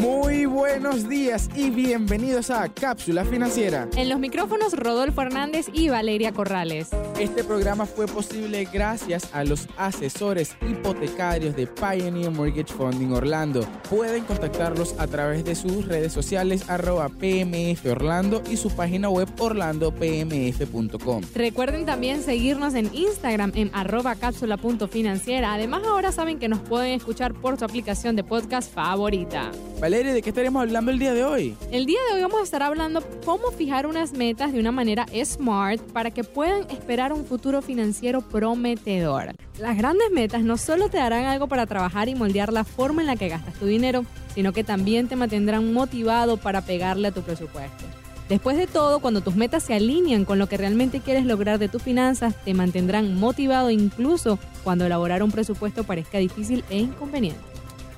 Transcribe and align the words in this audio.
Muy 0.00 0.46
buenos 0.46 1.10
días 1.10 1.50
y 1.54 1.68
bienvenidos 1.68 2.50
a 2.50 2.66
Cápsula 2.70 3.22
Financiera. 3.22 3.86
En 3.96 4.08
los 4.08 4.18
micrófonos 4.18 4.72
Rodolfo 4.72 5.20
Hernández 5.20 5.66
y 5.74 5.90
Valeria 5.90 6.32
Corrales. 6.32 6.88
Este 7.18 7.44
programa 7.44 7.84
fue 7.84 8.06
posible 8.06 8.66
gracias 8.72 9.28
a 9.34 9.44
los 9.44 9.68
asesores 9.76 10.56
hipotecarios 10.66 11.54
de 11.54 11.66
Pioneer 11.66 12.30
Mortgage 12.30 12.72
Funding 12.72 13.12
Orlando. 13.12 13.60
Pueden 13.90 14.24
contactarlos 14.24 14.94
a 14.98 15.06
través 15.06 15.44
de 15.44 15.54
sus 15.54 15.86
redes 15.86 16.14
sociales 16.14 16.70
arroba 16.70 17.10
PMF 17.10 17.84
Orlando 17.90 18.42
y 18.50 18.56
su 18.56 18.70
página 18.70 19.10
web 19.10 19.28
orlandopmf.com. 19.38 21.22
Recuerden 21.34 21.84
también 21.84 22.22
seguirnos 22.22 22.72
en 22.74 22.88
Instagram 22.94 23.52
en 23.54 23.70
arroba 23.74 24.14
cápsula.financiera. 24.14 25.52
Además 25.52 25.82
ahora 25.84 26.10
saben 26.10 26.38
que 26.38 26.48
nos 26.48 26.60
pueden 26.60 26.92
escuchar 26.92 27.34
por 27.34 27.58
su 27.58 27.66
aplicación 27.66 28.16
de 28.16 28.24
podcast 28.24 28.72
favorita. 28.72 29.50
Valeria, 29.90 30.14
¿de 30.14 30.22
qué 30.22 30.28
estaremos 30.28 30.62
hablando 30.62 30.92
el 30.92 31.00
día 31.00 31.12
de 31.12 31.24
hoy? 31.24 31.56
El 31.72 31.84
día 31.84 31.98
de 32.08 32.14
hoy 32.14 32.22
vamos 32.22 32.42
a 32.42 32.44
estar 32.44 32.62
hablando 32.62 33.02
cómo 33.24 33.50
fijar 33.50 33.88
unas 33.88 34.12
metas 34.12 34.52
de 34.52 34.60
una 34.60 34.70
manera 34.70 35.04
smart 35.24 35.80
para 35.90 36.12
que 36.12 36.22
puedan 36.22 36.70
esperar 36.70 37.12
un 37.12 37.24
futuro 37.24 37.60
financiero 37.60 38.20
prometedor. 38.20 39.34
Las 39.58 39.76
grandes 39.76 40.12
metas 40.12 40.44
no 40.44 40.58
solo 40.58 40.90
te 40.90 40.98
darán 40.98 41.24
algo 41.24 41.48
para 41.48 41.66
trabajar 41.66 42.08
y 42.08 42.14
moldear 42.14 42.52
la 42.52 42.62
forma 42.62 43.00
en 43.00 43.08
la 43.08 43.16
que 43.16 43.30
gastas 43.30 43.54
tu 43.54 43.66
dinero, 43.66 44.04
sino 44.32 44.52
que 44.52 44.62
también 44.62 45.08
te 45.08 45.16
mantendrán 45.16 45.72
motivado 45.72 46.36
para 46.36 46.60
pegarle 46.60 47.08
a 47.08 47.12
tu 47.12 47.22
presupuesto. 47.22 47.84
Después 48.28 48.56
de 48.56 48.68
todo, 48.68 49.00
cuando 49.00 49.22
tus 49.22 49.34
metas 49.34 49.64
se 49.64 49.74
alinean 49.74 50.24
con 50.24 50.38
lo 50.38 50.48
que 50.48 50.56
realmente 50.56 51.00
quieres 51.00 51.26
lograr 51.26 51.58
de 51.58 51.68
tus 51.68 51.82
finanzas, 51.82 52.36
te 52.44 52.54
mantendrán 52.54 53.18
motivado 53.18 53.70
incluso 53.70 54.38
cuando 54.62 54.86
elaborar 54.86 55.24
un 55.24 55.32
presupuesto 55.32 55.82
parezca 55.82 56.18
difícil 56.18 56.62
e 56.70 56.78
inconveniente. 56.78 57.49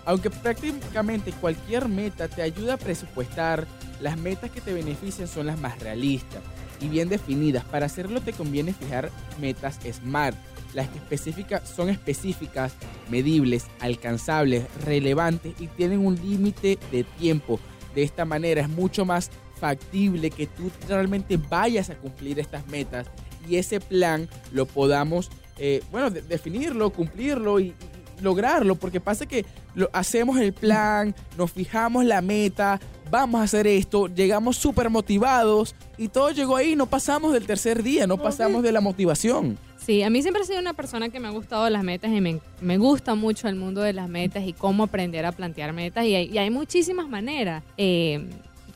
Aunque 0.04 0.30
prácticamente 0.30 1.32
cualquier 1.32 1.88
meta 1.88 2.28
te 2.28 2.42
ayuda 2.42 2.74
a 2.74 2.78
presupuestar, 2.78 3.66
las 4.00 4.18
metas 4.18 4.50
que 4.50 4.60
te 4.60 4.72
benefician 4.72 5.28
son 5.28 5.46
las 5.46 5.60
más 5.60 5.78
realistas 5.78 6.42
y 6.80 6.88
bien 6.88 7.08
definidas. 7.08 7.64
Para 7.64 7.86
hacerlo 7.86 8.20
te 8.20 8.32
conviene 8.32 8.72
fijar 8.72 9.10
metas 9.40 9.78
SMART, 9.84 10.36
las 10.74 10.88
que 10.88 10.98
específicas 10.98 11.68
son 11.68 11.88
específicas, 11.88 12.72
medibles, 13.08 13.66
alcanzables, 13.78 14.64
relevantes 14.84 15.54
y 15.60 15.68
tienen 15.68 16.04
un 16.04 16.16
límite 16.16 16.78
de 16.90 17.04
tiempo. 17.04 17.60
De 17.94 18.02
esta 18.02 18.24
manera 18.24 18.62
es 18.62 18.68
mucho 18.68 19.04
más 19.04 19.30
factible 19.60 20.30
que 20.30 20.48
tú 20.48 20.72
realmente 20.88 21.36
vayas 21.36 21.90
a 21.90 21.94
cumplir 21.94 22.40
estas 22.40 22.66
metas 22.66 23.06
y 23.48 23.56
ese 23.56 23.78
plan 23.78 24.28
lo 24.50 24.66
podamos, 24.66 25.30
eh, 25.58 25.82
bueno, 25.92 26.10
definirlo, 26.10 26.90
cumplirlo 26.90 27.60
y, 27.60 27.74
lograrlo, 28.22 28.76
porque 28.76 29.00
pasa 29.00 29.26
que 29.26 29.44
lo, 29.74 29.90
hacemos 29.92 30.38
el 30.38 30.52
plan, 30.52 31.14
nos 31.36 31.52
fijamos 31.52 32.04
la 32.04 32.20
meta, 32.20 32.80
vamos 33.10 33.40
a 33.40 33.44
hacer 33.44 33.66
esto, 33.66 34.08
llegamos 34.08 34.56
súper 34.56 34.90
motivados 34.90 35.74
y 35.98 36.08
todo 36.08 36.30
llegó 36.30 36.56
ahí, 36.56 36.76
no 36.76 36.86
pasamos 36.86 37.32
del 37.32 37.46
tercer 37.46 37.82
día, 37.82 38.06
no 38.06 38.18
pasamos 38.18 38.62
de 38.62 38.72
la 38.72 38.80
motivación. 38.80 39.58
Sí, 39.84 40.02
a 40.02 40.10
mí 40.10 40.22
siempre 40.22 40.42
he 40.42 40.46
sido 40.46 40.60
una 40.60 40.74
persona 40.74 41.08
que 41.08 41.18
me 41.18 41.26
ha 41.26 41.32
gustado 41.32 41.68
las 41.68 41.82
metas 41.82 42.12
y 42.12 42.20
me, 42.20 42.38
me 42.60 42.78
gusta 42.78 43.14
mucho 43.14 43.48
el 43.48 43.56
mundo 43.56 43.80
de 43.80 43.92
las 43.92 44.08
metas 44.08 44.44
y 44.46 44.52
cómo 44.52 44.84
aprender 44.84 45.26
a 45.26 45.32
plantear 45.32 45.72
metas 45.72 46.04
y 46.06 46.14
hay, 46.14 46.38
hay 46.38 46.50
muchísimas 46.50 47.08
maneras. 47.08 47.64
Eh, 47.76 48.28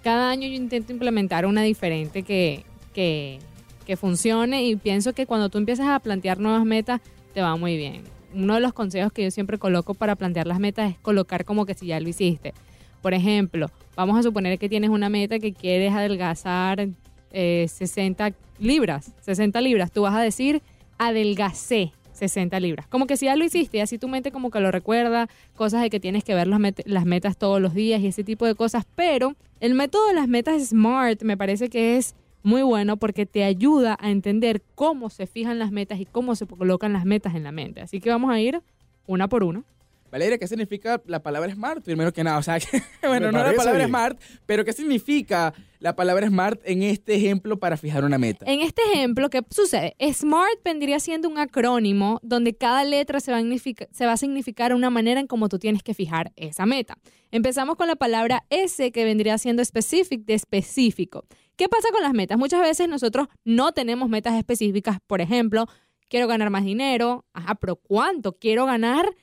cada 0.03 0.31
año 0.31 0.49
yo 0.49 0.55
intento 0.55 0.93
implementar 0.93 1.47
una 1.47 1.63
diferente 1.63 2.23
que, 2.23 2.65
que, 2.93 3.39
que 3.87 3.97
funcione 3.97 4.65
y 4.65 4.77
pienso 4.77 5.13
que 5.13 5.27
cuando 5.27 5.49
tú 5.49 5.59
empiezas 5.59 5.87
a 5.87 6.01
plantear 6.01 6.41
nuevas 6.41 6.65
metas 6.65 7.01
te 7.33 7.41
va 7.41 7.56
muy 7.56 7.77
bien 7.77 8.16
uno 8.34 8.54
de 8.54 8.60
los 8.60 8.72
consejos 8.72 9.12
que 9.12 9.25
yo 9.25 9.31
siempre 9.31 9.59
coloco 9.59 9.94
para 9.94 10.16
plantear 10.16 10.47
las 10.47 10.60
metas 10.60 10.92
es 10.92 10.98
colocar 10.98 11.44
como 11.44 11.66
que 11.66 11.75
si 11.75 11.87
ya 11.87 12.00
lo 12.00 12.09
hiciste. 12.09 12.54
Por 13.03 13.14
ejemplo, 13.14 13.70
vamos 13.94 14.19
a 14.19 14.22
suponer 14.22 14.59
que 14.59 14.69
tienes 14.69 14.91
una 14.91 15.09
meta 15.09 15.38
que 15.38 15.53
quieres 15.53 15.92
adelgazar 15.92 16.88
60 17.32 18.26
eh, 18.26 18.34
libras, 18.59 19.12
60 19.20 19.60
libras. 19.60 19.92
Tú 19.92 20.03
vas 20.03 20.14
a 20.14 20.20
decir, 20.20 20.62
adelgacé 20.98 21.92
60 22.12 22.59
libras. 22.60 22.87
Como 22.88 23.06
que 23.06 23.16
si 23.16 23.26
ya 23.26 23.37
lo 23.37 23.44
hiciste, 23.44 23.82
así 23.82 23.98
tu 23.98 24.09
mente 24.09 24.32
como 24.32 24.50
que 24.50 24.60
lo 24.60 24.70
recuerda, 24.70 25.28
cosas 25.54 25.82
de 25.82 25.91
que 25.91 26.00
tienes 26.00 26.25
que 26.25 26.34
ver 26.34 26.48
las 26.48 27.06
metas 27.06 27.37
todos 27.37 27.60
los 27.60 27.75
días 27.75 28.00
y 28.00 28.08
ese 28.08 28.25
tipo 28.25 28.47
de 28.47 28.54
cosas. 28.54 28.84
Pero 28.97 29.34
el 29.60 29.75
método 29.75 30.06
de 30.08 30.14
las 30.14 30.28
metas 30.28 30.69
SMART 30.69 31.22
me 31.22 31.37
parece 31.37 31.69
que 31.69 31.97
es 31.97 32.14
muy 32.47 32.62
bueno 32.62 32.97
porque 32.97 33.27
te 33.27 33.43
ayuda 33.43 33.99
a 34.01 34.09
entender 34.09 34.62
cómo 34.77 35.11
se 35.11 35.27
fijan 35.27 35.59
las 35.59 35.73
metas 35.73 35.99
y 35.99 36.07
cómo 36.07 36.37
se 36.37 36.47
colocan 36.47 36.93
las 36.93 37.05
metas 37.05 37.34
en 37.34 37.43
la 37.43 37.51
mente. 37.51 37.81
Así 37.81 38.01
que 38.01 38.09
vamos 38.09 38.31
a 38.31 38.39
ir 38.39 38.62
una 39.09 39.29
por 39.29 39.43
una. 39.43 39.65
Valeria, 40.12 40.39
¿qué 40.39 40.47
significa 40.47 41.03
la 41.06 41.21
palabra 41.21 41.53
smart? 41.53 41.85
Primero 41.85 42.12
que 42.12 42.23
nada, 42.23 42.39
o 42.39 42.43
sea, 42.43 42.59
bueno, 43.03 43.33
no 43.33 43.43
la 43.43 43.53
palabra 43.55 43.85
smart, 43.89 44.21
pero 44.47 44.65
¿qué 44.65 44.73
significa 44.73 45.55
la 45.81 45.97
palabra 45.97 46.29
smart 46.29 46.61
en 46.65 46.85
este 46.85 47.17
ejemplo 47.17 47.59
para 47.59 47.77
fijar 47.77 48.05
una 48.05 48.17
meta? 48.17 48.47
En 48.49 48.61
este 48.61 48.81
ejemplo, 48.93 49.29
¿qué 49.29 49.43
sucede? 49.51 49.97
Smart 50.12 50.62
vendría 50.65 51.01
siendo 51.01 51.29
un 51.29 51.39
acrónimo 51.39 52.21
donde 52.23 52.55
cada 52.55 52.85
letra 52.85 53.19
se 53.19 53.33
va, 53.33 53.39
a 53.39 53.43
se 53.91 54.06
va 54.06 54.12
a 54.12 54.17
significar 54.17 54.73
una 54.73 54.89
manera 54.89 55.19
en 55.19 55.27
cómo 55.27 55.49
tú 55.49 55.59
tienes 55.59 55.83
que 55.83 55.95
fijar 55.95 56.33
esa 56.37 56.65
meta. 56.65 56.97
Empezamos 57.33 57.75
con 57.75 57.89
la 57.89 57.97
palabra 57.97 58.45
S, 58.51 58.93
que 58.93 59.05
vendría 59.05 59.37
siendo 59.37 59.65
specific, 59.65 60.25
de 60.25 60.35
específico. 60.35 61.25
¿Qué 61.56 61.69
pasa 61.71 61.89
con 61.91 62.03
las 62.03 62.12
metas? 62.12 62.39
Muchas 62.39 62.61
veces 62.61 62.87
nosotros 62.87 63.28
no 63.44 63.72
tenemos 63.72 64.11
metas 64.11 64.34
específicas. 64.34 64.99
Por 65.06 65.22
ejemplo, 65.22 65.67
quiero 66.09 66.27
ganar 66.27 66.50
más 66.50 66.65
dinero. 66.65 67.25
Ajá, 67.33 67.55
pero 67.55 67.77
¿cuánto? 67.77 68.39
Quiero 68.39 68.67
ganar 68.67 69.15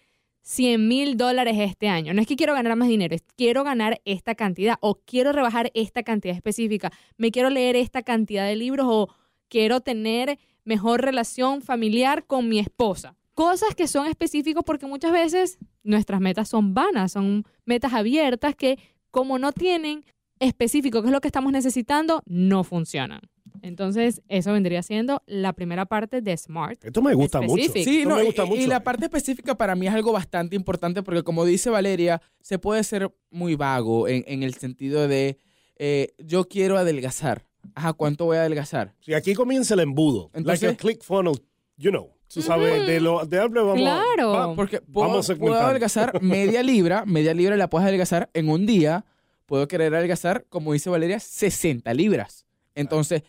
100 0.42 0.88
mil 0.88 1.16
dólares 1.16 1.56
este 1.60 1.90
año. 1.90 2.14
No 2.14 2.22
es 2.22 2.28
que 2.28 2.36
quiero 2.36 2.54
ganar 2.54 2.76
más 2.76 2.88
dinero, 2.88 3.16
es 3.16 3.24
quiero 3.38 3.64
ganar 3.64 4.02
esta 4.04 4.34
cantidad 4.34 4.78
o 4.82 4.96
quiero 4.96 5.32
rebajar 5.32 5.72
esta 5.76 6.02
cantidad 6.02 6.36
específica. 6.36 6.92
Me 7.18 7.32
quiero 7.32 7.52
leer 7.52 7.76
esta 7.76 8.02
cantidad 8.02 8.48
de 8.48 8.56
libros 8.56 8.88
o 8.90 9.10
quiero 9.48 9.82
tener 9.82 10.40
mejor 10.66 11.02
relación 11.02 11.62
familiar 11.62 12.26
con 12.26 12.50
mi 12.50 12.58
esposa. 12.58 13.16
Cosas 13.36 13.76
que 13.76 13.88
son 13.88 14.08
específicas 14.08 14.64
porque 14.66 14.86
muchas 14.86 15.12
veces 15.12 15.60
nuestras 15.84 16.20
metas 16.20 16.50
son 16.50 16.74
vanas, 16.74 17.12
son 17.12 17.46
metas 17.66 17.94
abiertas 17.94 18.56
que 18.56 18.80
como 19.12 19.38
no 19.40 19.52
tienen 19.52 20.04
específico, 20.44 21.02
que 21.02 21.08
es 21.08 21.12
lo 21.12 21.22
que 21.22 21.28
estamos 21.28 21.52
necesitando, 21.52 22.22
no 22.26 22.64
funcionan. 22.64 23.22
Entonces, 23.62 24.22
eso 24.28 24.52
vendría 24.52 24.84
siendo 24.84 25.24
la 25.26 25.54
primera 25.54 25.86
parte 25.86 26.22
de 26.22 26.36
Smart. 26.36 26.84
Esto 26.84 27.02
me 27.02 27.14
gusta 27.14 27.40
mucho. 27.40 27.72
Sí, 27.74 28.04
no, 28.06 28.18
me 28.18 28.24
gusta 28.24 28.44
y, 28.44 28.48
mucho. 28.50 28.62
y, 28.62 28.68
la 28.68 28.84
parte 28.84 29.06
específica 29.06 29.56
para 29.56 29.76
mí 29.76 29.88
es 29.88 29.94
algo 29.94 30.12
bastante 30.12 30.56
importante 30.56 31.02
porque, 31.02 31.24
como 31.24 31.46
dice 31.46 31.70
Valeria, 31.70 32.22
se 32.42 32.60
puede 32.60 32.84
ser 32.84 33.10
muy 33.32 33.56
vago 33.56 34.08
en, 34.08 34.44
el 34.44 34.54
sentido 34.56 35.08
de 35.08 35.38
eh, 35.78 36.14
yo 36.18 36.48
quiero 36.48 36.78
adelgazar. 36.78 37.46
Ajá, 37.74 37.94
¿cuánto 37.94 38.26
voy 38.26 38.38
a 38.38 38.42
adelgazar? 38.42 38.94
Si 39.00 39.14
aquí 39.14 39.34
comienza 39.34 39.76
el 39.76 39.80
embudo. 39.80 40.30
Entonces, 40.34 40.64
like 40.64 40.74
a 40.74 40.78
click 40.78 41.04
funnel, 41.04 41.42
you 41.78 41.92
know. 41.92 42.10
Tú 42.34 42.42
sabes, 42.42 42.88
de 42.88 43.00
lo 43.00 43.26
de 43.26 43.38
vamos, 43.38 43.76
claro. 43.76 44.54
porque 44.56 44.82
puedo, 44.82 45.22
puedo 45.38 45.54
adelgazar 45.54 46.20
media 46.24 46.64
libra, 46.64 47.06
media 47.06 47.32
libra 47.34 47.56
la 47.56 47.70
puedes 47.70 47.88
adelgazar 47.88 48.32
en 48.34 48.50
un 48.50 48.66
día 48.66 49.06
puedo 49.54 49.68
querer 49.68 49.94
adelgazar, 49.94 50.48
como 50.50 50.74
dice 50.74 50.90
Valeria, 50.90 51.20
60 51.20 51.94
libras. 51.94 52.48
Entonces, 52.74 53.22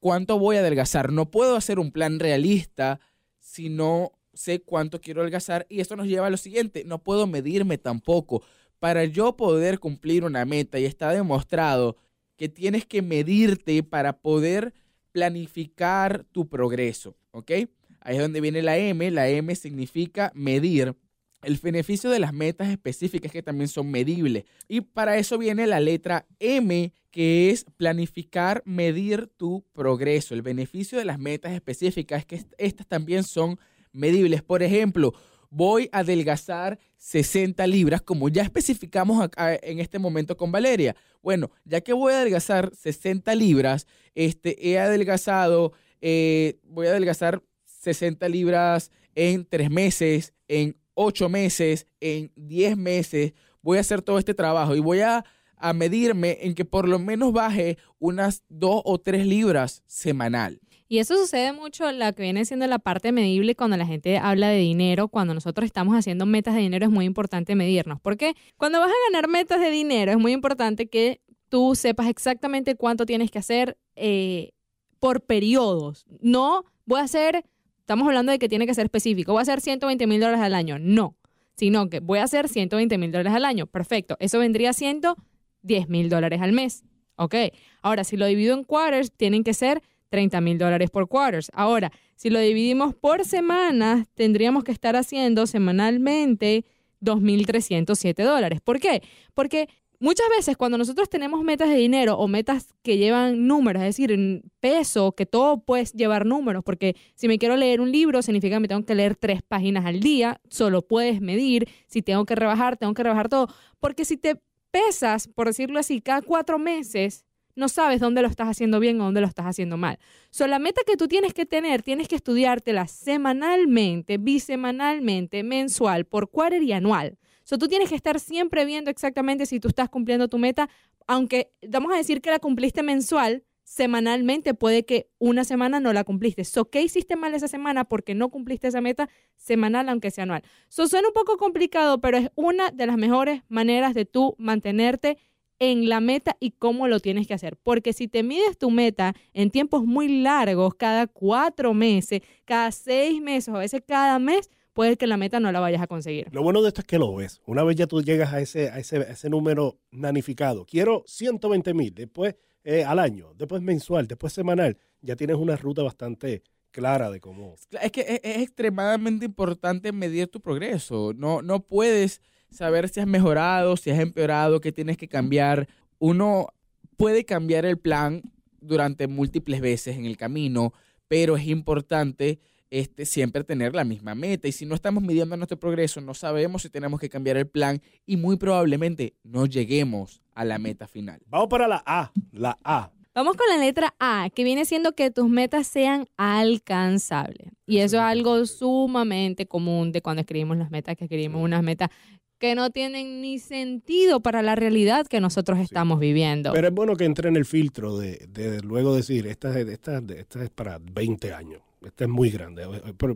¿cuánto 0.00 0.36
voy 0.36 0.56
a 0.56 0.58
adelgazar? 0.58 1.12
No 1.12 1.30
puedo 1.30 1.54
hacer 1.54 1.78
un 1.78 1.92
plan 1.92 2.18
realista 2.18 2.98
si 3.38 3.68
no 3.68 4.10
sé 4.34 4.60
cuánto 4.60 5.00
quiero 5.00 5.20
adelgazar. 5.20 5.66
Y 5.68 5.78
esto 5.78 5.94
nos 5.94 6.08
lleva 6.08 6.26
a 6.26 6.30
lo 6.30 6.36
siguiente, 6.36 6.82
no 6.84 7.04
puedo 7.04 7.28
medirme 7.28 7.78
tampoco. 7.78 8.42
Para 8.80 9.04
yo 9.04 9.36
poder 9.36 9.78
cumplir 9.78 10.24
una 10.24 10.44
meta, 10.44 10.80
y 10.80 10.84
está 10.84 11.12
demostrado 11.12 11.96
que 12.36 12.48
tienes 12.48 12.84
que 12.84 13.00
medirte 13.00 13.84
para 13.84 14.18
poder 14.18 14.74
planificar 15.12 16.24
tu 16.32 16.48
progreso, 16.48 17.14
¿ok? 17.30 17.52
Ahí 18.00 18.16
es 18.16 18.18
donde 18.18 18.40
viene 18.40 18.62
la 18.62 18.78
M. 18.78 19.08
La 19.12 19.28
M 19.28 19.54
significa 19.54 20.32
medir. 20.34 20.96
El 21.42 21.56
beneficio 21.58 22.10
de 22.10 22.18
las 22.18 22.32
metas 22.32 22.68
específicas 22.68 23.30
que 23.30 23.42
también 23.42 23.68
son 23.68 23.90
medibles. 23.90 24.44
Y 24.66 24.80
para 24.80 25.16
eso 25.18 25.38
viene 25.38 25.66
la 25.66 25.80
letra 25.80 26.26
M, 26.40 26.92
que 27.10 27.50
es 27.50 27.64
planificar, 27.76 28.62
medir 28.64 29.28
tu 29.36 29.64
progreso. 29.72 30.34
El 30.34 30.42
beneficio 30.42 30.98
de 30.98 31.04
las 31.04 31.18
metas 31.18 31.52
específicas 31.52 32.20
es 32.20 32.26
que 32.26 32.44
estas 32.58 32.86
también 32.86 33.22
son 33.22 33.58
medibles. 33.92 34.42
Por 34.42 34.62
ejemplo, 34.62 35.14
voy 35.50 35.88
a 35.92 36.00
adelgazar 36.00 36.78
60 36.96 37.66
libras, 37.66 38.02
como 38.02 38.28
ya 38.28 38.42
especificamos 38.42 39.22
acá 39.22 39.58
en 39.62 39.80
este 39.80 39.98
momento 39.98 40.36
con 40.36 40.52
Valeria. 40.52 40.96
Bueno, 41.22 41.50
ya 41.64 41.80
que 41.80 41.92
voy 41.92 42.12
a 42.12 42.20
adelgazar 42.20 42.74
60 42.74 43.34
libras, 43.34 43.86
este, 44.14 44.68
he 44.68 44.78
adelgazado, 44.78 45.72
eh, 46.00 46.58
voy 46.64 46.86
a 46.86 46.90
adelgazar 46.90 47.42
60 47.64 48.28
libras 48.28 48.90
en 49.14 49.44
tres 49.44 49.70
meses, 49.70 50.32
en 50.48 50.76
ocho 51.00 51.28
meses, 51.28 51.86
en 52.00 52.32
diez 52.34 52.76
meses, 52.76 53.32
voy 53.62 53.78
a 53.78 53.82
hacer 53.82 54.02
todo 54.02 54.18
este 54.18 54.34
trabajo 54.34 54.74
y 54.74 54.80
voy 54.80 55.00
a 55.00 55.24
a 55.60 55.72
medirme 55.72 56.38
en 56.42 56.54
que 56.54 56.64
por 56.64 56.88
lo 56.88 56.98
menos 56.98 57.32
baje 57.32 57.78
unas 57.98 58.44
dos 58.48 58.82
o 58.84 58.98
tres 58.98 59.26
libras 59.26 59.82
semanal. 59.86 60.60
Y 60.90 60.98
eso 60.98 61.16
sucede 61.16 61.52
mucho, 61.52 61.90
la 61.92 62.12
que 62.12 62.22
viene 62.22 62.46
siendo 62.46 62.66
la 62.66 62.78
parte 62.78 63.12
medible 63.12 63.54
cuando 63.54 63.76
la 63.76 63.86
gente 63.86 64.16
habla 64.16 64.48
de 64.48 64.58
dinero, 64.58 65.08
cuando 65.08 65.34
nosotros 65.34 65.66
estamos 65.66 65.94
haciendo 65.94 66.24
metas 66.24 66.54
de 66.54 66.62
dinero 66.62 66.86
es 66.86 66.90
muy 66.90 67.04
importante 67.04 67.54
medirnos. 67.54 68.00
Porque 68.00 68.34
cuando 68.56 68.80
vas 68.80 68.88
a 68.90 69.12
ganar 69.12 69.28
metas 69.28 69.60
de 69.60 69.70
dinero 69.70 70.12
es 70.12 70.18
muy 70.18 70.32
importante 70.32 70.88
que 70.88 71.20
tú 71.50 71.74
sepas 71.74 72.06
exactamente 72.06 72.74
cuánto 72.74 73.04
tienes 73.04 73.30
que 73.30 73.38
hacer 73.38 73.76
eh, 73.96 74.52
por 74.98 75.20
periodos. 75.20 76.06
No 76.20 76.64
voy 76.86 77.00
a 77.00 77.04
hacer, 77.04 77.44
estamos 77.88 78.06
hablando 78.06 78.32
de 78.32 78.38
que 78.38 78.50
tiene 78.50 78.66
que 78.66 78.74
ser 78.74 78.84
específico, 78.84 79.32
voy 79.32 79.38
a 79.38 79.42
hacer 79.42 79.62
120 79.62 80.06
mil 80.06 80.20
dólares 80.20 80.42
al 80.42 80.52
año. 80.52 80.78
No, 80.78 81.16
sino 81.56 81.88
que 81.88 82.00
voy 82.00 82.18
a 82.18 82.24
hacer 82.24 82.46
120 82.46 82.98
mil 82.98 83.10
dólares 83.10 83.32
al 83.32 83.46
año. 83.46 83.66
Perfecto, 83.66 84.18
eso 84.20 84.38
vendría 84.38 84.74
siendo 84.74 85.16
10 85.62 85.88
mil 85.88 86.10
dólares 86.10 86.42
al 86.42 86.52
mes. 86.52 86.84
Ok, 87.16 87.34
ahora 87.80 88.04
si 88.04 88.18
lo 88.18 88.26
divido 88.26 88.54
en 88.54 88.64
quarters, 88.64 89.10
tienen 89.10 89.42
que 89.42 89.54
ser 89.54 89.80
30 90.10 90.42
mil 90.42 90.58
dólares 90.58 90.90
por 90.90 91.08
quarters. 91.08 91.50
Ahora, 91.54 91.90
si 92.14 92.28
lo 92.28 92.40
dividimos 92.40 92.94
por 92.94 93.24
semanas, 93.24 94.06
tendríamos 94.12 94.64
que 94.64 94.72
estar 94.72 94.94
haciendo 94.94 95.46
semanalmente 95.46 96.66
2.307 97.00 98.22
dólares. 98.22 98.60
¿Por 98.60 98.80
qué? 98.80 99.02
Porque 99.32 99.70
muchas 100.00 100.26
veces 100.36 100.56
cuando 100.56 100.78
nosotros 100.78 101.08
tenemos 101.08 101.42
metas 101.42 101.68
de 101.68 101.76
dinero 101.76 102.16
o 102.16 102.28
metas 102.28 102.74
que 102.82 102.98
llevan 102.98 103.46
números, 103.46 103.82
es 103.82 103.88
decir, 103.88 104.12
en 104.12 104.42
peso, 104.60 105.12
que 105.12 105.26
todo 105.26 105.60
puede 105.64 105.84
llevar 105.86 106.26
números, 106.26 106.62
porque 106.64 106.96
si 107.14 107.28
me 107.28 107.38
quiero 107.38 107.56
leer 107.56 107.80
un 107.80 107.90
libro, 107.90 108.22
significa 108.22 108.56
que 108.56 108.60
me 108.60 108.68
tengo 108.68 108.84
que 108.84 108.94
leer 108.94 109.16
tres 109.16 109.42
páginas 109.42 109.86
al 109.86 110.00
día, 110.00 110.40
solo 110.48 110.82
puedes 110.82 111.20
medir, 111.20 111.68
si 111.86 112.02
tengo 112.02 112.24
que 112.24 112.34
rebajar, 112.34 112.76
tengo 112.76 112.94
que 112.94 113.02
rebajar 113.02 113.28
todo, 113.28 113.48
porque 113.80 114.04
si 114.04 114.16
te 114.16 114.40
pesas, 114.70 115.28
por 115.28 115.46
decirlo 115.46 115.78
así, 115.78 116.00
cada 116.00 116.22
cuatro 116.22 116.58
meses, 116.58 117.24
no 117.58 117.68
sabes 117.68 117.98
dónde 117.98 118.22
lo 118.22 118.28
estás 118.28 118.48
haciendo 118.48 118.78
bien 118.78 119.00
o 119.00 119.04
dónde 119.04 119.20
lo 119.20 119.26
estás 119.26 119.46
haciendo 119.46 119.76
mal. 119.76 119.98
So, 120.30 120.46
la 120.46 120.60
meta 120.60 120.82
que 120.86 120.96
tú 120.96 121.08
tienes 121.08 121.34
que 121.34 121.44
tener, 121.44 121.82
tienes 121.82 122.06
que 122.06 122.14
estudiártela 122.14 122.86
semanalmente, 122.86 124.16
bisemanalmente, 124.16 125.42
mensual, 125.42 126.04
por 126.04 126.30
quarter 126.30 126.62
y 126.62 126.72
anual. 126.72 127.18
So, 127.48 127.56
tú 127.56 127.66
tienes 127.66 127.88
que 127.88 127.94
estar 127.94 128.20
siempre 128.20 128.66
viendo 128.66 128.90
exactamente 128.90 129.46
si 129.46 129.58
tú 129.58 129.68
estás 129.68 129.88
cumpliendo 129.88 130.28
tu 130.28 130.36
meta, 130.36 130.68
aunque 131.06 131.50
vamos 131.66 131.90
a 131.94 131.96
decir 131.96 132.20
que 132.20 132.28
la 132.28 132.40
cumpliste 132.40 132.82
mensual, 132.82 133.42
semanalmente 133.64 134.52
puede 134.52 134.84
que 134.84 135.08
una 135.18 135.44
semana 135.44 135.80
no 135.80 135.94
la 135.94 136.04
cumpliste. 136.04 136.44
So, 136.44 136.68
¿qué 136.68 136.82
hiciste 136.82 137.16
mal 137.16 137.32
esa 137.32 137.48
semana 137.48 137.84
porque 137.84 138.14
no 138.14 138.28
cumpliste 138.28 138.68
esa 138.68 138.82
meta 138.82 139.08
semanal, 139.38 139.88
aunque 139.88 140.10
sea 140.10 140.24
anual? 140.24 140.42
So, 140.68 140.88
suena 140.88 141.08
un 141.08 141.14
poco 141.14 141.38
complicado, 141.38 142.02
pero 142.02 142.18
es 142.18 142.28
una 142.34 142.70
de 142.70 142.84
las 142.84 142.98
mejores 142.98 143.40
maneras 143.48 143.94
de 143.94 144.04
tú 144.04 144.34
mantenerte 144.36 145.16
en 145.58 145.88
la 145.88 146.00
meta 146.00 146.36
y 146.40 146.50
cómo 146.50 146.86
lo 146.86 147.00
tienes 147.00 147.26
que 147.26 147.32
hacer. 147.32 147.56
Porque 147.56 147.94
si 147.94 148.08
te 148.08 148.22
mides 148.22 148.58
tu 148.58 148.70
meta 148.70 149.14
en 149.32 149.50
tiempos 149.50 149.86
muy 149.86 150.20
largos, 150.20 150.74
cada 150.74 151.06
cuatro 151.06 151.72
meses, 151.72 152.20
cada 152.44 152.72
seis 152.72 153.22
meses, 153.22 153.54
a 153.54 153.58
veces 153.58 153.82
cada 153.86 154.18
mes, 154.18 154.50
puede 154.78 154.96
que 154.96 155.08
la 155.08 155.16
meta 155.16 155.40
no 155.40 155.50
la 155.50 155.58
vayas 155.58 155.82
a 155.82 155.88
conseguir. 155.88 156.28
Lo 156.30 156.44
bueno 156.44 156.62
de 156.62 156.68
esto 156.68 156.82
es 156.82 156.86
que 156.86 157.00
lo 157.00 157.12
ves. 157.12 157.40
Una 157.46 157.64
vez 157.64 157.74
ya 157.74 157.88
tú 157.88 158.00
llegas 158.00 158.32
a 158.32 158.38
ese, 158.38 158.70
a 158.70 158.78
ese, 158.78 159.10
ese 159.10 159.28
número 159.28 159.80
nanificado, 159.90 160.64
quiero 160.64 161.02
120 161.04 161.74
mil, 161.74 161.92
después 161.92 162.36
eh, 162.62 162.84
al 162.84 163.00
año, 163.00 163.34
después 163.34 163.60
mensual, 163.60 164.06
después 164.06 164.32
semanal, 164.32 164.78
ya 165.00 165.16
tienes 165.16 165.36
una 165.36 165.56
ruta 165.56 165.82
bastante 165.82 166.44
clara 166.70 167.10
de 167.10 167.18
cómo. 167.18 167.56
Es 167.82 167.90
que 167.90 168.02
es, 168.02 168.20
es 168.22 168.42
extremadamente 168.42 169.24
importante 169.24 169.90
medir 169.90 170.28
tu 170.28 170.40
progreso. 170.40 171.12
No, 171.12 171.42
no 171.42 171.58
puedes 171.58 172.22
saber 172.48 172.88
si 172.88 173.00
has 173.00 173.08
mejorado, 173.08 173.76
si 173.76 173.90
has 173.90 173.98
empeorado, 173.98 174.60
qué 174.60 174.70
tienes 174.70 174.96
que 174.96 175.08
cambiar. 175.08 175.66
Uno 175.98 176.50
puede 176.96 177.24
cambiar 177.24 177.64
el 177.64 177.78
plan 177.78 178.22
durante 178.60 179.08
múltiples 179.08 179.60
veces 179.60 179.96
en 179.96 180.04
el 180.04 180.16
camino, 180.16 180.72
pero 181.08 181.36
es 181.36 181.48
importante 181.48 182.38
este, 182.70 183.06
siempre 183.06 183.44
tener 183.44 183.74
la 183.74 183.84
misma 183.84 184.14
meta. 184.14 184.48
Y 184.48 184.52
si 184.52 184.66
no 184.66 184.74
estamos 184.74 185.02
midiendo 185.02 185.36
nuestro 185.36 185.58
progreso, 185.58 186.00
no 186.00 186.14
sabemos 186.14 186.62
si 186.62 186.70
tenemos 186.70 187.00
que 187.00 187.08
cambiar 187.08 187.36
el 187.36 187.46
plan 187.46 187.80
y 188.06 188.16
muy 188.16 188.36
probablemente 188.36 189.14
no 189.22 189.46
lleguemos 189.46 190.22
a 190.34 190.44
la 190.44 190.58
meta 190.58 190.86
final. 190.86 191.20
Vamos 191.26 191.48
para 191.48 191.68
la 191.68 191.82
A, 191.84 192.12
la 192.32 192.56
A. 192.64 192.92
Vamos 193.14 193.36
con 193.36 193.48
la 193.50 193.58
letra 193.64 193.94
A, 193.98 194.30
que 194.32 194.44
viene 194.44 194.64
siendo 194.64 194.92
que 194.92 195.10
tus 195.10 195.28
metas 195.28 195.66
sean 195.66 196.06
alcanzables. 196.16 197.48
Y 197.66 197.78
eso 197.78 197.96
es 197.96 198.02
algo 198.02 198.46
sumamente 198.46 199.46
común 199.46 199.90
de 199.90 200.02
cuando 200.02 200.20
escribimos 200.20 200.56
las 200.56 200.70
metas, 200.70 200.96
que 200.96 201.04
escribimos 201.04 201.42
unas 201.42 201.64
metas 201.64 201.90
que 202.38 202.54
no 202.54 202.70
tienen 202.70 203.20
ni 203.20 203.38
sentido 203.40 204.20
para 204.20 204.42
la 204.42 204.54
realidad 204.54 205.06
que 205.06 205.20
nosotros 205.20 205.58
estamos 205.58 205.98
viviendo. 205.98 206.52
Pero 206.52 206.68
es 206.68 206.74
bueno 206.74 206.94
que 206.94 207.04
entre 207.04 207.28
en 207.28 207.36
el 207.36 207.44
filtro 207.44 207.98
de, 207.98 208.24
de 208.28 208.60
luego 208.60 208.94
decir, 208.94 209.26
esta, 209.26 209.58
esta, 209.58 210.00
esta 210.16 210.44
es 210.44 210.50
para 210.50 210.78
20 210.80 211.34
años, 211.34 211.62
esta 211.84 212.04
es 212.04 212.10
muy 212.10 212.30
grande. 212.30 212.66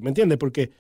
¿Me 0.00 0.08
entiendes? 0.08 0.38
Porque 0.38 0.70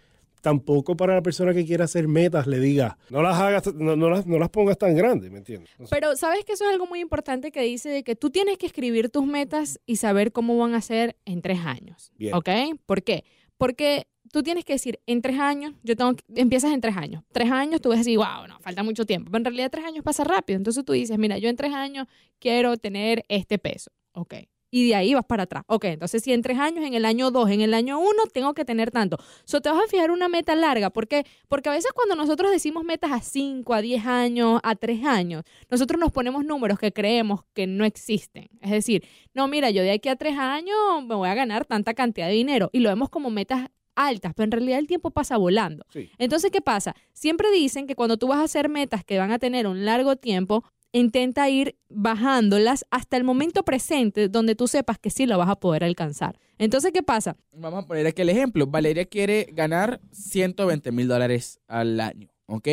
tampoco 0.42 0.96
para 0.96 1.14
la 1.14 1.22
persona 1.22 1.54
que 1.54 1.64
quiera 1.64 1.84
hacer 1.84 2.08
metas 2.08 2.46
le 2.46 2.58
diga, 2.58 2.98
no 3.08 3.22
las 3.22 3.38
hagas, 3.38 3.74
no, 3.74 3.96
las, 4.10 4.26
no 4.26 4.38
las 4.38 4.50
pongas 4.50 4.76
tan 4.76 4.94
grandes, 4.94 5.30
¿me 5.30 5.38
entiendes? 5.38 5.70
Pero 5.88 6.16
sabes 6.16 6.44
que 6.44 6.52
eso 6.52 6.64
es 6.64 6.70
algo 6.70 6.86
muy 6.86 7.00
importante 7.00 7.50
que 7.52 7.62
dice 7.62 7.88
de 7.88 8.02
que 8.02 8.16
tú 8.16 8.30
tienes 8.30 8.58
que 8.58 8.66
escribir 8.66 9.08
tus 9.08 9.24
metas 9.24 9.80
y 9.86 9.96
saber 9.96 10.32
cómo 10.32 10.58
van 10.58 10.74
a 10.74 10.80
ser 10.80 11.16
en 11.24 11.40
tres 11.40 11.60
años. 11.60 12.12
¿Ok? 12.32 12.48
¿Por 12.84 13.02
qué? 13.02 13.24
Porque 13.56 14.08
tú 14.32 14.42
tienes 14.42 14.64
que 14.64 14.72
decir, 14.72 14.98
en 15.06 15.22
tres 15.22 15.38
años, 15.38 15.74
yo 15.84 15.94
tengo 15.94 16.14
empiezas 16.34 16.72
en 16.72 16.80
tres 16.80 16.96
años. 16.96 17.22
Tres 17.32 17.50
años 17.50 17.80
tú 17.80 17.90
vas 17.90 17.98
a 17.98 18.00
decir, 18.00 18.18
wow, 18.18 18.48
no, 18.48 18.58
falta 18.60 18.82
mucho 18.82 19.06
tiempo. 19.06 19.30
Pero 19.30 19.38
en 19.38 19.44
realidad 19.44 19.70
tres 19.70 19.84
años 19.84 20.02
pasa 20.02 20.24
rápido. 20.24 20.56
Entonces 20.56 20.84
tú 20.84 20.92
dices, 20.92 21.16
mira, 21.18 21.38
yo 21.38 21.48
en 21.48 21.56
tres 21.56 21.72
años 21.72 22.08
quiero 22.40 22.76
tener 22.76 23.24
este 23.28 23.58
peso. 23.58 23.92
Ok. 24.14 24.34
Y 24.74 24.88
de 24.88 24.94
ahí 24.94 25.12
vas 25.12 25.26
para 25.26 25.42
atrás. 25.42 25.64
Ok, 25.66 25.84
entonces 25.84 26.22
si 26.22 26.32
en 26.32 26.40
tres 26.40 26.58
años, 26.58 26.82
en 26.82 26.94
el 26.94 27.04
año 27.04 27.30
dos, 27.30 27.50
en 27.50 27.60
el 27.60 27.74
año 27.74 28.00
uno, 28.00 28.24
tengo 28.32 28.54
que 28.54 28.64
tener 28.64 28.90
tanto. 28.90 29.18
So, 29.44 29.60
te 29.60 29.68
vas 29.68 29.84
a 29.84 29.86
fijar 29.86 30.10
una 30.10 30.28
meta 30.30 30.54
larga. 30.56 30.88
¿Por 30.88 31.06
qué? 31.06 31.26
Porque 31.46 31.68
a 31.68 31.72
veces 31.72 31.92
cuando 31.92 32.16
nosotros 32.16 32.50
decimos 32.50 32.82
metas 32.82 33.12
a 33.12 33.20
cinco, 33.20 33.74
a 33.74 33.82
diez 33.82 34.06
años, 34.06 34.60
a 34.62 34.74
tres 34.74 35.04
años, 35.04 35.42
nosotros 35.70 36.00
nos 36.00 36.10
ponemos 36.10 36.46
números 36.46 36.78
que 36.78 36.90
creemos 36.90 37.42
que 37.52 37.66
no 37.66 37.84
existen. 37.84 38.48
Es 38.62 38.70
decir, 38.70 39.04
no, 39.34 39.46
mira, 39.46 39.68
yo 39.68 39.82
de 39.82 39.90
aquí 39.90 40.08
a 40.08 40.16
tres 40.16 40.38
años 40.38 40.74
me 41.06 41.16
voy 41.16 41.28
a 41.28 41.34
ganar 41.34 41.66
tanta 41.66 41.92
cantidad 41.92 42.28
de 42.28 42.32
dinero. 42.32 42.70
Y 42.72 42.80
lo 42.80 42.88
vemos 42.88 43.10
como 43.10 43.28
metas 43.28 43.68
altas, 43.94 44.32
pero 44.34 44.44
en 44.46 44.52
realidad 44.52 44.78
el 44.78 44.86
tiempo 44.86 45.10
pasa 45.10 45.36
volando. 45.36 45.84
Entonces, 46.16 46.50
¿qué 46.50 46.62
pasa? 46.62 46.94
Siempre 47.12 47.50
dicen 47.50 47.86
que 47.86 47.94
cuando 47.94 48.16
tú 48.16 48.28
vas 48.28 48.38
a 48.38 48.44
hacer 48.44 48.70
metas 48.70 49.04
que 49.04 49.18
van 49.18 49.32
a 49.32 49.38
tener 49.38 49.66
un 49.66 49.84
largo 49.84 50.16
tiempo, 50.16 50.64
intenta 50.92 51.48
ir 51.48 51.76
bajándolas 51.88 52.84
hasta 52.90 53.16
el 53.16 53.24
momento 53.24 53.64
presente 53.64 54.28
donde 54.28 54.54
tú 54.54 54.68
sepas 54.68 54.98
que 54.98 55.10
sí 55.10 55.26
lo 55.26 55.38
vas 55.38 55.48
a 55.48 55.56
poder 55.56 55.84
alcanzar. 55.84 56.38
Entonces, 56.58 56.92
¿qué 56.92 57.02
pasa? 57.02 57.36
Vamos 57.52 57.84
a 57.84 57.86
poner 57.86 58.06
aquí 58.06 58.22
el 58.22 58.28
ejemplo. 58.28 58.66
Valeria 58.66 59.04
quiere 59.06 59.48
ganar 59.52 60.00
120 60.12 60.92
mil 60.92 61.08
dólares 61.08 61.60
al 61.66 61.98
año, 61.98 62.28
¿ok? 62.46 62.68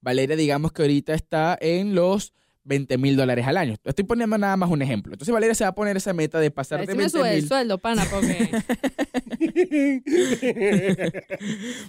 Valeria, 0.00 0.36
digamos 0.36 0.72
que 0.72 0.82
ahorita 0.82 1.14
está 1.14 1.56
en 1.60 1.94
los 1.94 2.32
20 2.68 2.98
mil 2.98 3.16
dólares 3.16 3.46
al 3.46 3.56
año. 3.56 3.76
Estoy 3.82 4.04
poniendo 4.04 4.36
nada 4.36 4.56
más 4.56 4.70
un 4.70 4.82
ejemplo. 4.82 5.14
Entonces 5.14 5.32
Valeria 5.32 5.54
se 5.54 5.64
va 5.64 5.70
a 5.70 5.74
poner 5.74 5.96
esa 5.96 6.12
meta 6.12 6.38
de 6.38 6.50
pasar 6.50 6.80
de 6.80 6.94
20 6.94 7.18
mil... 7.18 7.26
el 7.26 7.48
sueldo, 7.48 7.78
pana, 7.78 8.06
porque... 8.10 8.50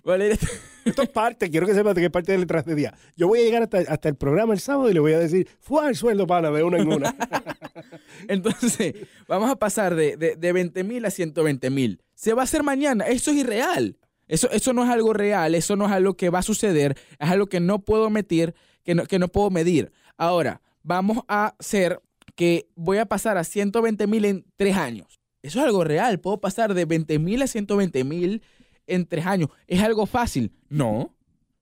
Valeria... 0.03 0.37
Esto 0.85 1.03
es 1.03 1.09
parte, 1.09 1.49
quiero 1.49 1.67
que 1.67 1.73
sepas 1.73 1.93
de 1.93 2.01
qué 2.01 2.09
parte 2.09 2.31
del 2.31 2.47
de 2.47 2.75
día. 2.75 2.93
Yo 3.15 3.27
voy 3.27 3.39
a 3.39 3.43
llegar 3.43 3.63
hasta, 3.63 4.09
el 4.09 4.15
programa 4.15 4.53
el 4.53 4.59
sábado 4.59 4.89
y 4.89 4.93
le 4.93 5.01
voy 5.01 5.13
a 5.13 5.19
decir, 5.19 5.47
fue 5.59 5.87
el 5.87 5.95
sueldo, 5.95 6.25
pana, 6.25 6.49
de 6.49 6.63
una 6.63 6.77
en 6.77 6.91
una. 6.91 7.15
Entonces, 8.27 8.95
vamos 9.27 9.51
a 9.51 9.57
pasar 9.57 9.95
de, 9.95 10.17
de, 10.17 10.53
20 10.53 10.83
mil 10.85 11.05
a 11.05 11.11
120 11.11 11.69
mil. 11.69 12.01
Se 12.15 12.33
va 12.33 12.41
a 12.41 12.45
hacer 12.45 12.63
mañana. 12.63 13.05
Eso 13.05 13.31
es 13.31 13.37
irreal. 13.37 13.97
Eso, 14.27 14.49
eso 14.51 14.73
no 14.73 14.83
es 14.83 14.89
algo 14.89 15.11
real, 15.11 15.55
eso 15.55 15.75
no 15.75 15.87
es 15.87 15.91
algo 15.91 16.13
que 16.13 16.29
va 16.29 16.39
a 16.39 16.43
suceder, 16.43 16.95
es 17.17 17.29
algo 17.29 17.47
que 17.47 17.59
no 17.59 17.79
puedo 17.79 18.11
meter, 18.11 18.53
que 18.83 18.93
no, 18.93 19.05
que 19.05 19.17
no 19.17 19.27
puedo 19.27 19.49
medir. 19.49 19.91
Ahora, 20.17 20.61
vamos 20.89 21.19
a 21.27 21.53
hacer 21.59 22.01
que 22.35 22.67
voy 22.75 22.97
a 22.97 23.05
pasar 23.05 23.37
a 23.37 23.43
120 23.43 24.07
mil 24.07 24.25
en 24.25 24.43
tres 24.55 24.75
años. 24.75 25.19
Eso 25.43 25.59
es 25.59 25.65
algo 25.65 25.83
real. 25.83 26.19
Puedo 26.19 26.41
pasar 26.41 26.73
de 26.73 26.85
20 26.85 27.19
mil 27.19 27.43
a 27.43 27.47
120 27.47 28.03
mil 28.03 28.41
en 28.87 29.05
tres 29.05 29.27
años. 29.27 29.49
¿Es 29.67 29.81
algo 29.83 30.07
fácil? 30.07 30.51
No. 30.67 31.13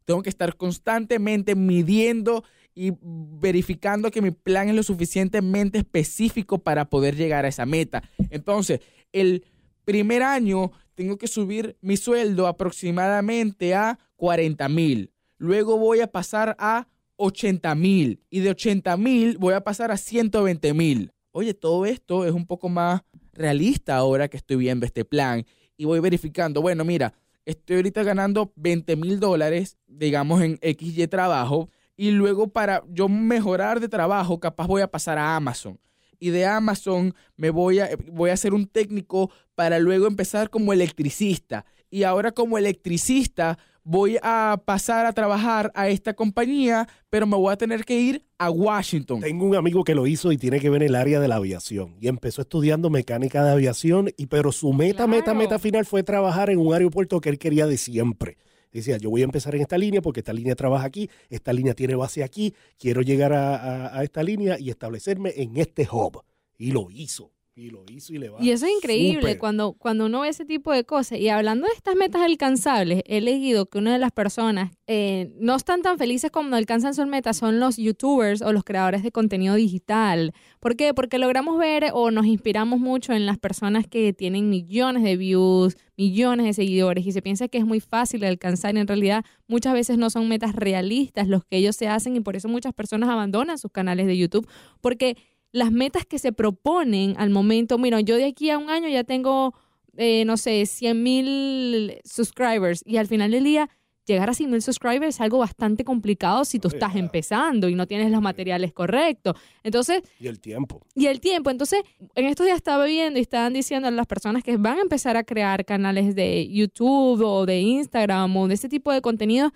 Tengo 0.05 0.23
que 0.23 0.29
estar 0.29 0.55
constantemente 0.55 1.55
midiendo 1.55 2.45
y 2.73 2.93
verificando 3.01 4.11
que 4.11 4.21
mi 4.21 4.31
plan 4.31 4.69
es 4.69 4.75
lo 4.75 4.83
suficientemente 4.83 5.79
específico 5.79 6.59
para 6.59 6.85
poder 6.85 7.17
llegar 7.17 7.43
a 7.43 7.49
esa 7.49 7.65
meta. 7.65 8.03
Entonces, 8.29 8.79
el 9.11 9.43
primer 9.83 10.23
año 10.23 10.71
tengo 10.95 11.17
que 11.17 11.27
subir 11.27 11.75
mi 11.81 11.97
sueldo 11.97 12.47
aproximadamente 12.47 13.75
a 13.75 13.99
40 14.15 14.69
mil. 14.69 15.11
Luego 15.37 15.77
voy 15.77 15.99
a 15.99 16.07
pasar 16.07 16.55
a 16.59 16.87
80 17.17 17.75
mil 17.75 18.21
y 18.29 18.39
de 18.39 18.51
80 18.51 18.95
mil 18.97 19.37
voy 19.37 19.53
a 19.53 19.61
pasar 19.61 19.91
a 19.91 19.97
120 19.97 20.73
mil. 20.73 21.11
Oye, 21.31 21.53
todo 21.53 21.85
esto 21.85 22.25
es 22.25 22.31
un 22.31 22.47
poco 22.47 22.69
más 22.69 23.01
realista 23.33 23.97
ahora 23.97 24.27
que 24.27 24.37
estoy 24.37 24.57
viendo 24.57 24.85
este 24.85 25.05
plan 25.05 25.45
y 25.75 25.85
voy 25.85 25.99
verificando, 25.99 26.61
bueno, 26.61 26.83
mira, 26.83 27.13
estoy 27.45 27.77
ahorita 27.77 28.03
ganando 28.03 28.51
20 28.55 28.95
mil 28.95 29.19
dólares, 29.19 29.77
digamos, 29.87 30.41
en 30.41 30.59
XY 30.61 31.07
trabajo, 31.07 31.69
y 31.95 32.11
luego 32.11 32.47
para 32.47 32.83
yo 32.89 33.07
mejorar 33.07 33.79
de 33.79 33.87
trabajo, 33.87 34.39
capaz 34.39 34.67
voy 34.67 34.81
a 34.81 34.91
pasar 34.91 35.17
a 35.17 35.35
Amazon. 35.35 35.79
Y 36.19 36.29
de 36.29 36.45
Amazon 36.45 37.13
me 37.35 37.49
voy 37.49 37.79
a, 37.79 37.89
voy 38.11 38.31
a 38.31 38.37
ser 38.37 38.53
un 38.53 38.67
técnico 38.67 39.31
para 39.55 39.79
luego 39.79 40.07
empezar 40.07 40.49
como 40.49 40.73
electricista. 40.73 41.65
Y 41.89 42.03
ahora 42.03 42.31
como 42.31 42.57
electricista 42.57 43.57
voy 43.89 44.17
a 44.21 44.61
pasar 44.65 45.05
a 45.05 45.13
trabajar 45.13 45.71
a 45.73 45.87
esta 45.87 46.13
compañía, 46.13 46.89
pero 47.09 47.25
me 47.25 47.37
voy 47.37 47.53
a 47.53 47.57
tener 47.57 47.85
que 47.85 47.97
ir 47.97 48.25
a 48.37 48.51
Washington. 48.51 49.21
Tengo 49.21 49.45
un 49.45 49.55
amigo 49.55 49.85
que 49.85 49.95
lo 49.95 50.05
hizo 50.07 50.33
y 50.33 50.37
tiene 50.37 50.59
que 50.59 50.69
ver 50.69 50.83
en 50.83 50.89
el 50.89 50.95
área 50.95 51.21
de 51.21 51.29
la 51.29 51.37
aviación. 51.37 51.95
Y 52.01 52.09
empezó 52.09 52.41
estudiando 52.41 52.89
mecánica 52.89 53.45
de 53.45 53.51
aviación, 53.51 54.09
y 54.17 54.25
pero 54.27 54.51
su 54.51 54.73
meta, 54.73 55.07
meta, 55.07 55.33
meta 55.33 55.57
final 55.57 55.85
fue 55.85 56.03
trabajar 56.03 56.49
en 56.49 56.59
un 56.59 56.73
aeropuerto 56.73 57.21
que 57.21 57.29
él 57.29 57.39
quería 57.39 57.65
de 57.65 57.77
siempre. 57.77 58.37
Decía, 58.73 58.97
yo 58.97 59.09
voy 59.09 59.21
a 59.21 59.23
empezar 59.23 59.55
en 59.55 59.61
esta 59.61 59.77
línea 59.77 60.01
porque 60.01 60.19
esta 60.19 60.33
línea 60.33 60.53
trabaja 60.53 60.85
aquí, 60.85 61.09
esta 61.29 61.53
línea 61.53 61.73
tiene 61.73 61.95
base 61.95 62.25
aquí, 62.25 62.53
quiero 62.77 63.01
llegar 63.01 63.31
a, 63.31 63.55
a- 63.55 63.99
a 63.99 64.03
esta 64.03 64.21
línea 64.21 64.59
y 64.59 64.69
establecerme 64.69 65.31
en 65.37 65.55
este 65.55 65.87
hub. 65.89 66.21
Y 66.57 66.71
lo 66.71 66.89
hizo, 66.91 67.31
y 67.57 67.71
lo 67.71 67.83
hizo 67.91 68.13
y 68.13 68.19
le 68.19 68.29
va. 68.29 68.37
Y 68.39 68.51
eso 68.51 68.67
es 68.67 68.71
increíble 68.71 69.39
cuando, 69.39 69.73
cuando 69.73 70.05
uno 70.05 70.21
ve 70.21 70.29
ese 70.29 70.45
tipo 70.45 70.71
de 70.71 70.83
cosas. 70.83 71.19
Y 71.19 71.29
hablando 71.29 71.65
de 71.65 71.73
estas 71.73 71.95
metas 71.95 72.21
alcanzables, 72.21 73.01
he 73.05 73.19
leído 73.19 73.65
que 73.65 73.79
una 73.79 73.93
de 73.93 73.97
las 73.97 74.11
personas 74.11 74.71
eh, 74.85 75.33
no 75.39 75.55
están 75.55 75.81
tan 75.81 75.97
felices 75.97 76.29
cuando 76.29 76.55
alcanzan 76.55 76.93
sus 76.93 77.07
metas 77.07 77.37
son 77.37 77.59
los 77.59 77.77
youtubers 77.77 78.43
o 78.43 78.53
los 78.53 78.63
creadores 78.63 79.01
de 79.01 79.11
contenido 79.11 79.55
digital. 79.55 80.33
¿Por 80.59 80.75
qué? 80.75 80.93
Porque 80.93 81.17
logramos 81.17 81.57
ver 81.57 81.85
o 81.93 82.11
nos 82.11 82.27
inspiramos 82.27 82.79
mucho 82.79 83.13
en 83.13 83.25
las 83.25 83.39
personas 83.39 83.87
que 83.87 84.13
tienen 84.13 84.49
millones 84.49 85.01
de 85.01 85.17
views, 85.17 85.77
millones 85.97 86.45
de 86.45 86.53
seguidores 86.53 87.07
y 87.07 87.11
se 87.11 87.23
piensa 87.23 87.47
que 87.47 87.57
es 87.57 87.65
muy 87.65 87.79
fácil 87.79 88.19
de 88.19 88.27
alcanzar. 88.27 88.75
Y 88.75 88.79
en 88.79 88.87
realidad 88.87 89.25
muchas 89.47 89.73
veces 89.73 89.97
no 89.97 90.11
son 90.11 90.29
metas 90.29 90.55
realistas 90.55 91.27
los 91.27 91.43
que 91.43 91.57
ellos 91.57 91.75
se 91.75 91.87
hacen 91.87 92.15
y 92.15 92.19
por 92.19 92.35
eso 92.35 92.47
muchas 92.49 92.73
personas 92.73 93.09
abandonan 93.09 93.57
sus 93.57 93.71
canales 93.71 94.05
de 94.05 94.15
YouTube 94.15 94.47
porque 94.79 95.17
las 95.51 95.71
metas 95.71 96.05
que 96.05 96.19
se 96.19 96.31
proponen 96.31 97.15
al 97.17 97.29
momento, 97.29 97.77
mira, 97.77 98.01
yo 98.01 98.15
de 98.15 98.25
aquí 98.25 98.49
a 98.49 98.57
un 98.57 98.69
año 98.69 98.87
ya 98.89 99.03
tengo, 99.03 99.53
eh, 99.97 100.25
no 100.25 100.37
sé, 100.37 100.65
100 100.65 101.03
mil 101.03 101.97
subscribers 102.03 102.83
y 102.85 102.97
al 102.97 103.07
final 103.07 103.31
del 103.31 103.43
día 103.43 103.69
llegar 104.05 104.29
a 104.29 104.33
100 104.33 104.49
mil 104.49 104.61
subscribers 104.61 105.15
es 105.15 105.21
algo 105.21 105.37
bastante 105.39 105.83
complicado 105.83 106.45
si 106.45 106.59
tú 106.59 106.69
estás 106.69 106.95
empezando 106.95 107.67
y 107.67 107.75
no 107.75 107.87
tienes 107.87 108.09
los 108.09 108.21
materiales 108.21 108.71
correctos. 108.71 109.35
Entonces, 109.63 110.01
Y 110.19 110.27
el 110.27 110.39
tiempo. 110.39 110.81
y 110.95 111.07
el 111.07 111.19
tiempo. 111.19 111.49
Entonces, 111.49 111.81
en 112.15 112.25
estos 112.25 112.45
días 112.45 112.55
estaba 112.55 112.85
viendo 112.85 113.19
y 113.19 113.21
estaban 113.21 113.51
diciendo 113.53 113.89
a 113.89 113.91
las 113.91 114.07
personas 114.07 114.43
que 114.43 114.55
van 114.55 114.77
a 114.77 114.81
empezar 114.81 115.17
a 115.17 115.23
crear 115.23 115.65
canales 115.65 116.15
de 116.15 116.47
YouTube 116.47 117.21
o 117.21 117.45
de 117.45 117.59
Instagram 117.59 118.35
o 118.37 118.47
de 118.47 118.53
ese 118.53 118.69
tipo 118.69 118.93
de 118.93 119.01
contenido 119.01 119.51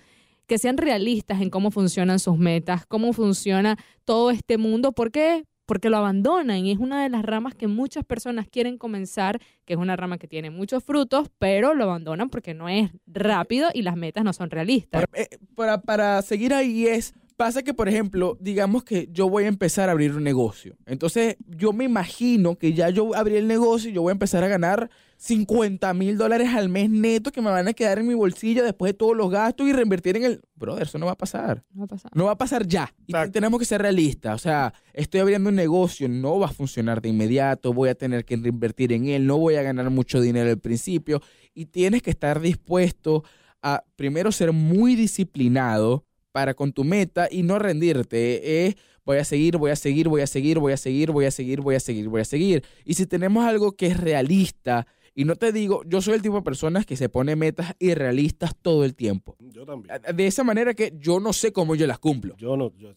que 0.48 0.58
sean 0.58 0.76
realistas 0.76 1.40
en 1.42 1.50
cómo 1.50 1.72
funcionan 1.72 2.20
sus 2.20 2.38
metas, 2.38 2.86
cómo 2.86 3.14
funciona 3.14 3.78
todo 4.04 4.32
este 4.32 4.58
mundo. 4.58 4.92
¿Por 4.92 5.12
qué? 5.12 5.46
Porque 5.72 5.90
lo 5.90 5.96
abandonan 5.96 6.66
y 6.66 6.72
es 6.74 6.80
una 6.80 7.02
de 7.02 7.08
las 7.08 7.24
ramas 7.24 7.56
que 7.56 7.68
muchas 7.68 8.04
personas 8.04 8.46
quieren 8.46 8.78
comenzar, 8.78 9.40
que 9.64 9.76
es 9.76 9.80
una 9.80 9.96
rama 9.96 10.18
que 10.18 10.28
tiene 10.28 10.50
muchos 10.50 10.84
frutos, 10.84 11.30
pero 11.40 11.74
lo 11.74 11.86
abandonan 11.86 12.30
porque 12.30 12.54
no 12.54 12.68
es 12.68 12.92
rápido 13.08 13.70
y 13.74 13.84
las 13.84 13.96
metas 13.96 14.26
no 14.26 14.34
son 14.34 14.50
realistas. 14.50 15.06
Para, 15.08 15.24
eh, 15.24 15.30
para, 15.56 15.82
para 15.82 16.22
seguir 16.24 16.54
ahí 16.54 16.88
es, 16.88 17.14
pasa 17.38 17.64
que, 17.64 17.74
por 17.74 17.88
ejemplo, 17.88 18.38
digamos 18.42 18.84
que 18.84 19.08
yo 19.14 19.30
voy 19.30 19.46
a 19.46 19.48
empezar 19.48 19.88
a 19.88 19.94
abrir 19.94 20.14
un 20.14 20.26
negocio. 20.26 20.76
Entonces, 20.86 21.38
yo 21.48 21.72
me 21.72 21.86
imagino 21.86 22.58
que 22.58 22.74
ya 22.74 22.90
yo 22.90 23.16
abrí 23.16 23.38
el 23.38 23.48
negocio 23.48 23.92
y 23.92 23.94
yo 23.94 24.02
voy 24.02 24.12
a 24.12 24.20
empezar 24.20 24.44
a 24.44 24.50
ganar 24.50 24.90
50 25.22 25.94
mil 25.94 26.18
dólares 26.18 26.50
al 26.56 26.68
mes 26.68 26.90
neto 26.90 27.32
que 27.32 27.44
me 27.44 27.52
van 27.52 27.68
a 27.68 27.74
quedar 27.74 28.00
en 28.00 28.08
mi 28.08 28.16
bolsillo 28.16 28.64
después 28.64 28.90
de 28.90 28.98
todos 28.98 29.16
los 29.16 29.30
gastos 29.30 29.68
y 29.68 29.72
reinvertir 29.72 30.18
en 30.18 30.24
el... 30.24 30.42
Brother, 30.56 30.82
eso 30.82 30.98
no 30.98 31.06
va 31.06 31.12
a 31.12 31.18
pasar. 31.18 31.64
No 31.72 31.82
va 31.82 31.86
a 31.86 31.88
pasar. 31.88 32.12
No 32.16 32.26
va 32.26 32.32
a 32.32 32.38
pasar 32.40 32.66
ya. 32.66 32.92
Y 33.06 33.12
Exacto. 33.12 33.34
tenemos 33.34 33.60
que 33.60 33.66
ser 33.66 33.84
realistas. 33.84 34.34
O 34.34 34.40
sea, 34.40 34.74
estoy 34.94 35.20
abriendo 35.20 35.50
un 35.50 35.56
negocio, 35.56 36.10
no 36.10 36.40
va 36.40 36.48
a 36.48 36.52
funcionar 36.52 37.04
de 37.04 37.10
inmediato, 37.10 37.72
voy 37.72 37.90
a 37.90 37.96
tener 37.96 38.26
que 38.26 38.36
reinvertir 38.36 38.94
en 38.94 39.10
él, 39.10 39.28
no 39.28 39.38
voy 39.38 39.58
a 39.58 39.62
ganar 39.62 39.92
mucho 39.92 40.20
dinero 40.22 40.50
al 40.50 40.58
principio. 40.58 41.22
Y 41.54 41.68
tienes 41.68 42.02
que 42.02 42.10
estar 42.10 42.42
dispuesto 42.42 43.24
a, 43.62 43.84
primero, 43.96 44.32
ser 44.32 44.52
muy 44.54 44.96
disciplinado 44.96 46.04
para 46.32 46.56
con 46.56 46.74
tu 46.74 46.84
meta 46.84 47.28
y 47.30 47.44
no 47.44 47.60
rendirte. 47.60 48.66
Eh, 48.66 48.76
voy 49.06 49.20
a 49.20 49.24
seguir, 49.24 49.58
voy 49.58 49.70
a 49.70 49.76
seguir, 49.76 50.08
voy 50.08 50.22
a 50.22 50.28
seguir, 50.28 50.58
voy 50.58 50.74
a 50.74 50.78
seguir, 50.78 51.12
voy 51.12 51.26
a 51.26 51.32
seguir, 51.32 51.62
voy 51.62 51.76
a 51.76 51.80
seguir, 51.80 52.10
voy 52.10 52.22
a 52.22 52.26
seguir. 52.26 52.64
Y 52.86 52.96
si 52.96 53.06
tenemos 53.06 53.46
algo 53.46 53.74
que 53.74 53.86
es 53.86 54.00
realista, 54.00 54.88
y 55.16 55.26
no 55.26 55.36
te 55.36 55.52
digo, 55.52 55.82
yo 55.86 56.02
soy 56.02 56.14
el 56.16 56.22
tipo 56.22 56.36
de 56.36 56.42
personas 56.42 56.86
que 56.86 56.96
se 56.96 57.10
pone 57.10 57.36
metas 57.36 57.74
irrealistas 57.80 58.56
todo 58.62 58.86
el 58.86 58.96
tiempo. 58.96 59.36
Yo 59.40 59.66
también. 59.66 59.94
De 60.16 60.28
esa 60.28 60.44
manera 60.44 60.74
que 60.74 60.94
yo 60.98 61.20
no 61.20 61.34
sé 61.34 61.52
cómo 61.52 61.76
yo 61.76 61.86
las 61.88 62.00
cumplo. 62.00 62.36
Yo 62.38 62.56
no. 62.58 62.72
Yo, 62.78 62.92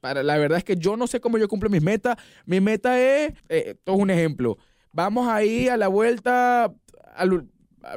Para, 0.00 0.22
la 0.22 0.36
verdad 0.38 0.58
es 0.58 0.64
que 0.64 0.76
yo 0.76 0.96
no 0.96 1.06
sé 1.06 1.20
cómo 1.20 1.36
yo 1.38 1.48
cumplo 1.48 1.68
mis 1.68 1.82
metas. 1.82 2.16
Mi 2.44 2.60
meta 2.60 3.00
es, 3.00 3.32
eh, 3.48 3.64
esto 3.76 3.94
es 3.94 3.98
un 4.00 4.10
ejemplo, 4.10 4.56
vamos 4.92 5.28
a 5.28 5.44
ir 5.44 5.70
a 5.70 5.76
la 5.76 5.88
vuelta 5.88 6.72
al, 7.14 7.48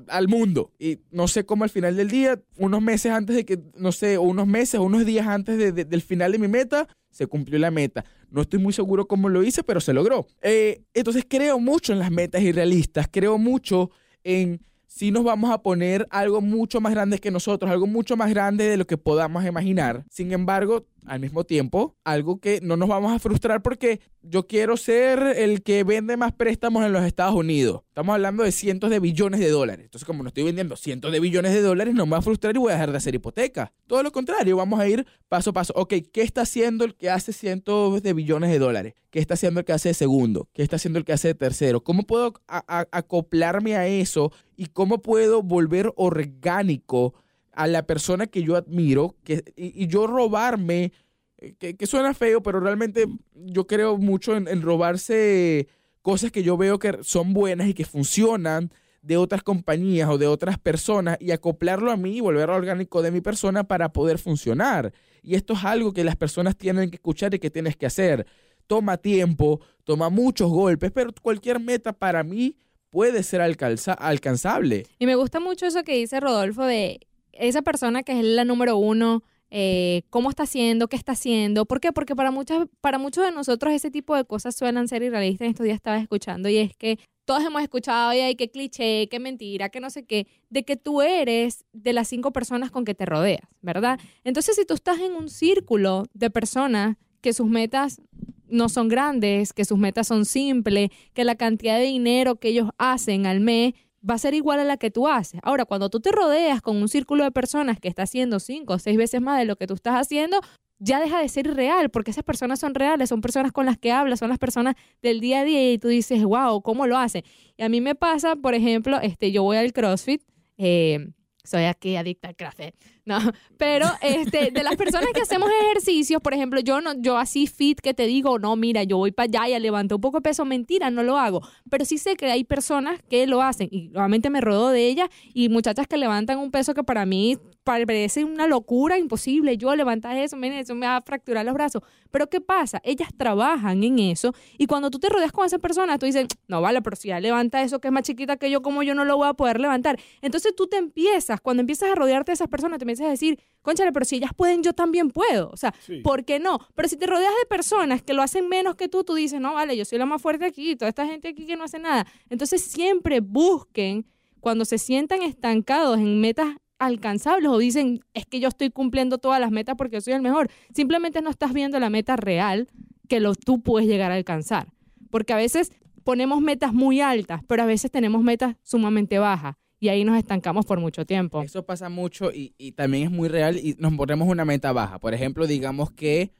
al 0.07 0.27
mundo. 0.27 0.71
Y 0.79 0.99
no 1.11 1.27
sé 1.27 1.45
cómo 1.45 1.63
al 1.63 1.69
final 1.69 1.95
del 1.95 2.09
día, 2.09 2.41
unos 2.57 2.81
meses 2.81 3.11
antes 3.11 3.35
de 3.35 3.45
que, 3.45 3.59
no 3.75 3.91
sé, 3.91 4.17
unos 4.17 4.47
meses, 4.47 4.79
unos 4.79 5.05
días 5.05 5.27
antes 5.27 5.57
de- 5.57 5.71
de- 5.71 5.85
del 5.85 6.01
final 6.01 6.31
de 6.31 6.39
mi 6.39 6.47
meta, 6.47 6.87
se 7.11 7.27
cumplió 7.27 7.59
la 7.59 7.71
meta. 7.71 8.05
No 8.31 8.41
estoy 8.41 8.59
muy 8.59 8.73
seguro 8.73 9.07
cómo 9.07 9.29
lo 9.29 9.43
hice, 9.43 9.63
pero 9.63 9.81
se 9.81 9.93
logró. 9.93 10.27
Eh, 10.41 10.83
entonces 10.93 11.25
creo 11.27 11.59
mucho 11.59 11.93
en 11.93 11.99
las 11.99 12.11
metas 12.11 12.41
irrealistas, 12.41 13.07
creo 13.11 13.37
mucho 13.37 13.91
en 14.23 14.61
si 14.89 15.11
nos 15.11 15.23
vamos 15.23 15.51
a 15.51 15.61
poner 15.61 16.07
algo 16.09 16.41
mucho 16.41 16.81
más 16.81 16.91
grande 16.91 17.19
que 17.19 17.29
nosotros, 17.29 17.71
algo 17.71 17.85
mucho 17.85 18.17
más 18.17 18.31
grande 18.31 18.65
de 18.65 18.75
lo 18.75 18.87
que 18.87 18.97
podamos 18.97 19.45
imaginar. 19.45 20.03
Sin 20.09 20.33
embargo, 20.33 20.87
al 21.09 21.19
mismo 21.19 21.43
tiempo, 21.43 21.95
algo 22.03 22.39
que 22.39 22.59
no 22.61 22.77
nos 22.77 22.87
vamos 22.87 23.11
a 23.11 23.19
frustrar 23.19 23.61
porque 23.61 23.99
yo 24.21 24.47
quiero 24.47 24.77
ser 24.77 25.19
el 25.37 25.63
que 25.63 25.83
vende 25.83 26.17
más 26.17 26.33
préstamos 26.33 26.85
en 26.85 26.91
los 26.93 27.03
Estados 27.03 27.35
Unidos. 27.35 27.81
Estamos 27.87 28.13
hablando 28.13 28.43
de 28.43 28.51
cientos 28.51 28.89
de 28.89 28.99
billones 28.99 29.39
de 29.39 29.49
dólares. 29.49 29.85
Entonces, 29.85 30.05
como 30.05 30.23
no 30.23 30.27
estoy 30.27 30.43
vendiendo 30.43 30.75
cientos 30.75 31.11
de 31.11 31.19
billones 31.19 31.53
de 31.53 31.61
dólares, 31.61 31.93
no 31.95 32.05
me 32.05 32.11
voy 32.11 32.19
a 32.19 32.21
frustrar 32.21 32.55
y 32.55 32.59
voy 32.59 32.71
a 32.71 32.75
dejar 32.75 32.91
de 32.91 32.97
hacer 32.97 33.15
hipoteca. 33.15 33.71
Todo 33.87 34.03
lo 34.03 34.11
contrario, 34.11 34.55
vamos 34.57 34.79
a 34.79 34.87
ir 34.87 35.05
paso 35.29 35.49
a 35.49 35.53
paso. 35.53 35.73
Ok, 35.75 35.93
¿qué 36.13 36.21
está 36.21 36.41
haciendo 36.41 36.85
el 36.85 36.95
que 36.95 37.09
hace 37.09 37.33
cientos 37.33 38.03
de 38.03 38.13
billones 38.13 38.51
de 38.51 38.59
dólares? 38.59 38.93
¿Qué 39.09 39.19
está 39.19 39.33
haciendo 39.33 39.61
el 39.61 39.65
que 39.65 39.73
hace 39.73 39.89
de 39.89 39.95
segundo? 39.95 40.47
¿Qué 40.53 40.61
está 40.61 40.75
haciendo 40.75 40.99
el 40.99 41.05
que 41.05 41.13
hace 41.13 41.29
de 41.29 41.35
tercero? 41.35 41.81
¿Cómo 41.83 42.03
puedo 42.03 42.33
a- 42.47 42.85
acoplarme 42.91 43.75
a 43.75 43.87
eso 43.87 44.31
y 44.55 44.67
cómo 44.67 45.01
puedo 45.01 45.41
volver 45.41 45.91
orgánico 45.95 47.13
a 47.59 47.67
la 47.67 47.83
persona 47.83 48.25
que 48.27 48.41
yo 48.41 48.55
admiro 48.55 49.15
que, 49.25 49.43
y, 49.57 49.87
yo 49.87 50.07
robarme, 50.07 50.93
eh, 51.37 51.55
que, 51.59 51.75
que 51.75 51.87
suena 51.87 52.13
feo, 52.13 52.41
pero 52.41 52.59
realmente 52.61 53.05
yo 53.33 53.67
creo 53.67 53.97
mucho 53.97 54.35
en, 54.37 54.47
en 54.47 54.61
robarse 54.61 55.67
cosas 56.01 56.31
que 56.31 56.41
yo 56.41 56.55
veo 56.55 56.79
que 56.79 56.99
son 57.01 57.33
buenas 57.33 57.67
y 57.67 57.73
que 57.73 57.83
funcionan 57.83 58.71
de 59.01 59.17
otras 59.17 59.43
compañías 59.43 60.09
o 60.09 60.17
de 60.17 60.27
otras 60.27 60.57
personas 60.57 61.17
y 61.19 61.31
acoplarlo 61.31 61.91
a 61.91 61.97
mí 61.97 62.17
y 62.17 62.21
volverlo 62.21 62.55
orgánico 62.55 63.01
de 63.01 63.11
mi 63.11 63.19
persona 63.21 63.65
para 63.65 63.91
poder 63.91 64.19
funcionar. 64.19 64.93
Y 65.21 65.35
esto 65.35 65.53
es 65.53 65.63
algo 65.65 65.91
que 65.93 66.03
las 66.05 66.15
personas 66.15 66.55
tienen 66.55 66.89
que 66.89 66.95
escuchar 66.95 67.33
y 67.33 67.39
que 67.39 67.49
tienes 67.49 67.75
que 67.75 67.85
hacer. 67.85 68.25
Toma 68.67 68.95
tiempo, 68.97 69.59
toma 69.83 70.09
muchos 70.09 70.49
golpes, 70.49 70.91
pero 70.93 71.11
cualquier 71.21 71.59
meta 71.59 71.91
para 71.91 72.23
mí 72.23 72.55
puede 72.89 73.23
ser 73.23 73.41
alcanza- 73.41 73.93
alcanzable. 73.93 74.85
Y 74.97 75.05
me 75.05 75.15
gusta 75.15 75.39
mucho 75.39 75.65
eso 75.65 75.83
que 75.83 75.95
dice 75.95 76.19
Rodolfo 76.19 76.63
de 76.65 76.99
esa 77.33 77.61
persona 77.61 78.03
que 78.03 78.19
es 78.19 78.25
la 78.25 78.45
número 78.45 78.77
uno, 78.77 79.23
eh, 79.51 80.03
cómo 80.09 80.29
está 80.29 80.43
haciendo, 80.43 80.87
qué 80.87 80.95
está 80.95 81.13
haciendo. 81.13 81.65
¿Por 81.65 81.79
qué? 81.79 81.91
Porque 81.91 82.15
para, 82.15 82.31
muchas, 82.31 82.67
para 82.81 82.97
muchos 82.97 83.23
de 83.23 83.31
nosotros 83.31 83.73
ese 83.73 83.89
tipo 83.89 84.15
de 84.15 84.25
cosas 84.25 84.55
suelen 84.55 84.87
ser 84.87 85.01
irrealistas. 85.01 85.45
En 85.45 85.51
estos 85.51 85.63
días 85.63 85.75
estaba 85.75 85.97
escuchando 85.97 86.49
y 86.49 86.57
es 86.57 86.75
que 86.75 86.99
todos 87.25 87.43
hemos 87.43 87.61
escuchado, 87.61 88.09
ay, 88.09 88.35
qué 88.35 88.49
cliché, 88.49 89.07
qué 89.07 89.19
mentira, 89.19 89.69
qué 89.69 89.79
no 89.79 89.89
sé 89.91 90.03
qué, 90.03 90.27
de 90.49 90.63
que 90.63 90.77
tú 90.77 91.01
eres 91.01 91.63
de 91.73 91.93
las 91.93 92.07
cinco 92.07 92.31
personas 92.31 92.71
con 92.71 92.85
que 92.85 92.95
te 92.95 93.05
rodeas, 93.05 93.41
¿verdad? 93.61 93.99
Entonces, 94.23 94.55
si 94.55 94.65
tú 94.65 94.73
estás 94.73 94.99
en 94.99 95.13
un 95.13 95.29
círculo 95.29 96.05
de 96.13 96.31
personas 96.31 96.97
que 97.21 97.33
sus 97.33 97.47
metas 97.47 98.01
no 98.47 98.67
son 98.67 98.87
grandes, 98.87 99.53
que 99.53 99.63
sus 99.63 99.77
metas 99.77 100.07
son 100.07 100.25
simples, 100.25 100.89
que 101.13 101.23
la 101.23 101.35
cantidad 101.35 101.77
de 101.77 101.85
dinero 101.85 102.37
que 102.37 102.49
ellos 102.49 102.69
hacen 102.79 103.27
al 103.27 103.41
mes 103.41 103.73
va 104.07 104.15
a 104.15 104.17
ser 104.17 104.33
igual 104.33 104.59
a 104.59 104.63
la 104.63 104.77
que 104.77 104.91
tú 104.91 105.07
haces. 105.07 105.39
Ahora, 105.43 105.65
cuando 105.65 105.89
tú 105.89 105.99
te 105.99 106.11
rodeas 106.11 106.61
con 106.61 106.77
un 106.77 106.87
círculo 106.87 107.23
de 107.23 107.31
personas 107.31 107.79
que 107.79 107.87
está 107.87 108.03
haciendo 108.03 108.39
cinco 108.39 108.73
o 108.73 108.79
seis 108.79 108.97
veces 108.97 109.21
más 109.21 109.39
de 109.39 109.45
lo 109.45 109.55
que 109.55 109.67
tú 109.67 109.73
estás 109.73 109.95
haciendo, 109.95 110.39
ya 110.79 110.99
deja 110.99 111.19
de 111.19 111.27
ser 111.27 111.53
real, 111.53 111.89
porque 111.89 112.11
esas 112.11 112.23
personas 112.23 112.59
son 112.59 112.73
reales, 112.73 113.09
son 113.09 113.21
personas 113.21 113.51
con 113.51 113.65
las 113.65 113.77
que 113.77 113.91
hablas, 113.91 114.19
son 114.19 114.29
las 114.29 114.39
personas 114.39 114.75
del 115.01 115.19
día 115.19 115.41
a 115.41 115.43
día 115.43 115.73
y 115.73 115.77
tú 115.77 115.89
dices, 115.89 116.23
wow, 116.23 116.61
¿cómo 116.61 116.87
lo 116.87 116.97
hacen? 116.97 117.23
Y 117.57 117.63
a 117.63 117.69
mí 117.69 117.81
me 117.81 117.95
pasa, 117.95 118.35
por 118.37 118.53
ejemplo, 118.53 118.99
este, 119.01 119.31
yo 119.31 119.43
voy 119.43 119.57
al 119.57 119.73
CrossFit, 119.73 120.23
eh, 120.57 121.09
soy 121.43 121.63
aquí 121.65 121.95
adicta 121.95 122.29
al 122.29 122.35
CrossFit. 122.35 122.75
No, 123.05 123.17
pero 123.57 123.87
este, 124.01 124.51
de 124.51 124.63
las 124.63 124.75
personas 124.75 125.09
que 125.13 125.21
hacemos 125.21 125.49
ejercicios, 125.63 126.21
por 126.21 126.33
ejemplo, 126.33 126.59
yo 126.59 126.79
no, 126.81 126.93
yo 126.93 127.17
así 127.17 127.47
fit 127.47 127.79
que 127.79 127.93
te 127.93 128.05
digo, 128.05 128.39
no, 128.39 128.55
mira, 128.55 128.83
yo 128.83 128.97
voy 128.97 129.11
para 129.11 129.25
allá 129.25 129.49
y 129.49 129.53
a 129.53 129.59
levantar 129.59 129.95
un 129.95 130.01
poco 130.01 130.17
de 130.17 130.21
peso, 130.21 130.45
mentira, 130.45 130.91
no 130.91 131.01
lo 131.03 131.17
hago. 131.17 131.41
Pero 131.69 131.85
sí 131.85 131.97
sé 131.97 132.15
que 132.15 132.27
hay 132.27 132.43
personas 132.43 132.99
que 133.09 133.25
lo 133.25 133.41
hacen 133.41 133.67
y 133.71 133.89
nuevamente 133.89 134.29
me 134.29 134.41
rodeo 134.41 134.69
de 134.69 134.87
ellas 134.87 135.09
y 135.33 135.49
muchachas 135.49 135.87
que 135.87 135.97
levantan 135.97 136.37
un 136.39 136.51
peso 136.51 136.73
que 136.73 136.83
para 136.83 137.05
mí 137.05 137.37
parece 137.63 138.23
una 138.23 138.47
locura 138.47 138.97
imposible. 138.97 139.57
Yo 139.57 139.75
levantar 139.75 140.17
eso, 140.17 140.35
miren, 140.35 140.59
eso 140.59 140.75
me 140.75 140.87
va 140.87 140.97
a 140.97 141.01
fracturar 141.01 141.45
los 141.45 141.53
brazos. 141.53 141.83
Pero 142.11 142.27
¿qué 142.27 142.41
pasa? 142.41 142.81
Ellas 142.83 143.09
trabajan 143.15 143.83
en 143.83 143.99
eso 143.99 144.33
y 144.57 144.65
cuando 144.65 144.89
tú 144.89 144.99
te 144.99 145.09
rodeas 145.09 145.31
con 145.31 145.45
esa 145.45 145.59
persona, 145.59 145.97
tú 145.99 146.05
dices, 146.05 146.27
no 146.47 146.61
vale, 146.61 146.81
pero 146.81 146.95
si 146.95 147.09
ya 147.09 147.19
levanta 147.19 147.61
eso 147.61 147.79
que 147.79 147.89
es 147.89 147.91
más 147.91 148.03
chiquita 148.03 148.37
que 148.37 148.49
yo, 148.49 148.61
como 148.61 148.81
yo 148.83 148.95
no 148.95 149.05
lo 149.05 149.17
voy 149.17 149.27
a 149.27 149.33
poder 149.33 149.59
levantar? 149.59 149.99
Entonces 150.21 150.55
tú 150.55 150.67
te 150.67 150.77
empiezas, 150.77 151.41
cuando 151.41 151.61
empiezas 151.61 151.91
a 151.91 151.95
rodearte 151.95 152.31
de 152.31 152.33
esas 152.33 152.47
personas, 152.47 152.79
te 152.79 152.85
empiezas 152.91 153.07
a 153.07 153.11
decir, 153.11 153.39
conchale, 153.61 153.91
pero 153.91 154.05
si 154.05 154.15
ellas 154.17 154.31
pueden, 154.35 154.63
yo 154.63 154.73
también 154.73 155.09
puedo. 155.11 155.49
O 155.51 155.57
sea, 155.57 155.73
Sí. 155.85 156.01
¿por 156.01 156.25
qué 156.25 156.39
no? 156.39 156.59
Pero 156.75 156.87
si 156.87 156.97
te 156.97 157.05
rodeas 157.07 157.33
de 157.41 157.45
personas 157.47 158.01
que 158.01 158.13
lo 158.13 158.21
hacen 158.21 158.47
menos 158.49 158.75
que 158.75 158.87
tú, 158.87 159.03
tú 159.03 159.13
dices, 159.15 159.39
no, 159.39 159.53
vale, 159.53 159.75
yo 159.77 159.85
soy 159.85 159.97
la 159.99 160.05
más 160.05 160.21
fuerte 160.21 160.45
aquí, 160.45 160.75
toda 160.75 160.89
esta 160.89 161.05
gente 161.05 161.27
aquí 161.29 161.45
que 161.45 161.55
no 161.55 161.63
hace 161.65 161.79
nada. 161.79 162.05
Entonces 162.29 162.61
siempre 162.63 163.19
busquen, 163.19 164.05
cuando 164.39 164.65
se 164.65 164.77
sientan 164.77 165.21
estancados 165.21 165.97
en 165.97 166.19
metas 166.21 166.55
alcanzables 166.79 167.49
o 167.49 167.57
dicen, 167.57 167.99
es 168.13 168.25
que 168.25 168.39
yo 168.39 168.47
estoy 168.47 168.69
cumpliendo 168.69 169.17
todas 169.17 169.39
las 169.41 169.51
metas 169.51 169.75
porque 169.77 169.97
yo 169.97 170.01
soy 170.01 170.13
el 170.13 170.21
mejor, 170.21 170.49
simplemente 170.73 171.21
no 171.21 171.29
estás 171.29 171.51
viendo 171.53 171.79
la 171.79 171.89
meta 171.89 172.15
real 172.15 172.69
que 173.09 173.19
lo, 173.19 173.35
tú 173.35 173.61
puedes 173.61 173.87
llegar 173.89 174.11
a 174.11 174.15
alcanzar. 174.15 174.67
Porque 175.11 175.33
a 175.33 175.35
veces 175.35 175.71
ponemos 176.05 176.39
metas 176.41 176.73
muy 176.73 177.01
altas, 177.01 177.41
pero 177.47 177.63
a 177.63 177.65
veces 177.65 177.91
tenemos 177.91 178.21
metas 178.23 178.55
sumamente 178.63 179.19
bajas 179.19 179.55
y 179.79 179.89
ahí 179.89 180.03
nos 180.03 180.17
estancamos 180.17 180.65
por 180.65 180.79
mucho 180.79 181.05
tiempo. 181.05 181.41
Eso 181.41 181.65
pasa 181.65 181.89
mucho 181.89 182.31
y, 182.31 182.53
y 182.57 182.73
también 182.73 183.03
es 183.05 183.11
muy 183.11 183.29
real 183.29 183.57
y 183.57 183.75
nos 183.79 183.93
ponemos 183.93 184.27
una 184.27 184.45
meta 184.45 184.71
baja. 184.73 184.99
Por 184.99 185.13
ejemplo, 185.13 185.47
digamos 185.47 185.91
que, 185.91 186.33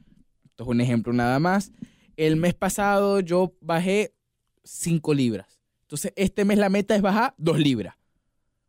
esto 0.44 0.64
es 0.64 0.68
un 0.68 0.80
ejemplo 0.80 1.12
nada 1.12 1.38
más, 1.38 1.72
el 2.16 2.36
mes 2.36 2.54
pasado 2.54 3.20
yo 3.20 3.54
bajé 3.60 4.14
5 4.64 5.14
libras. 5.14 5.60
Entonces, 5.82 6.12
este 6.16 6.44
mes 6.44 6.58
la 6.58 6.68
meta 6.68 6.94
es 6.94 7.02
bajar 7.02 7.34
2 7.38 7.58
libras. 7.58 7.96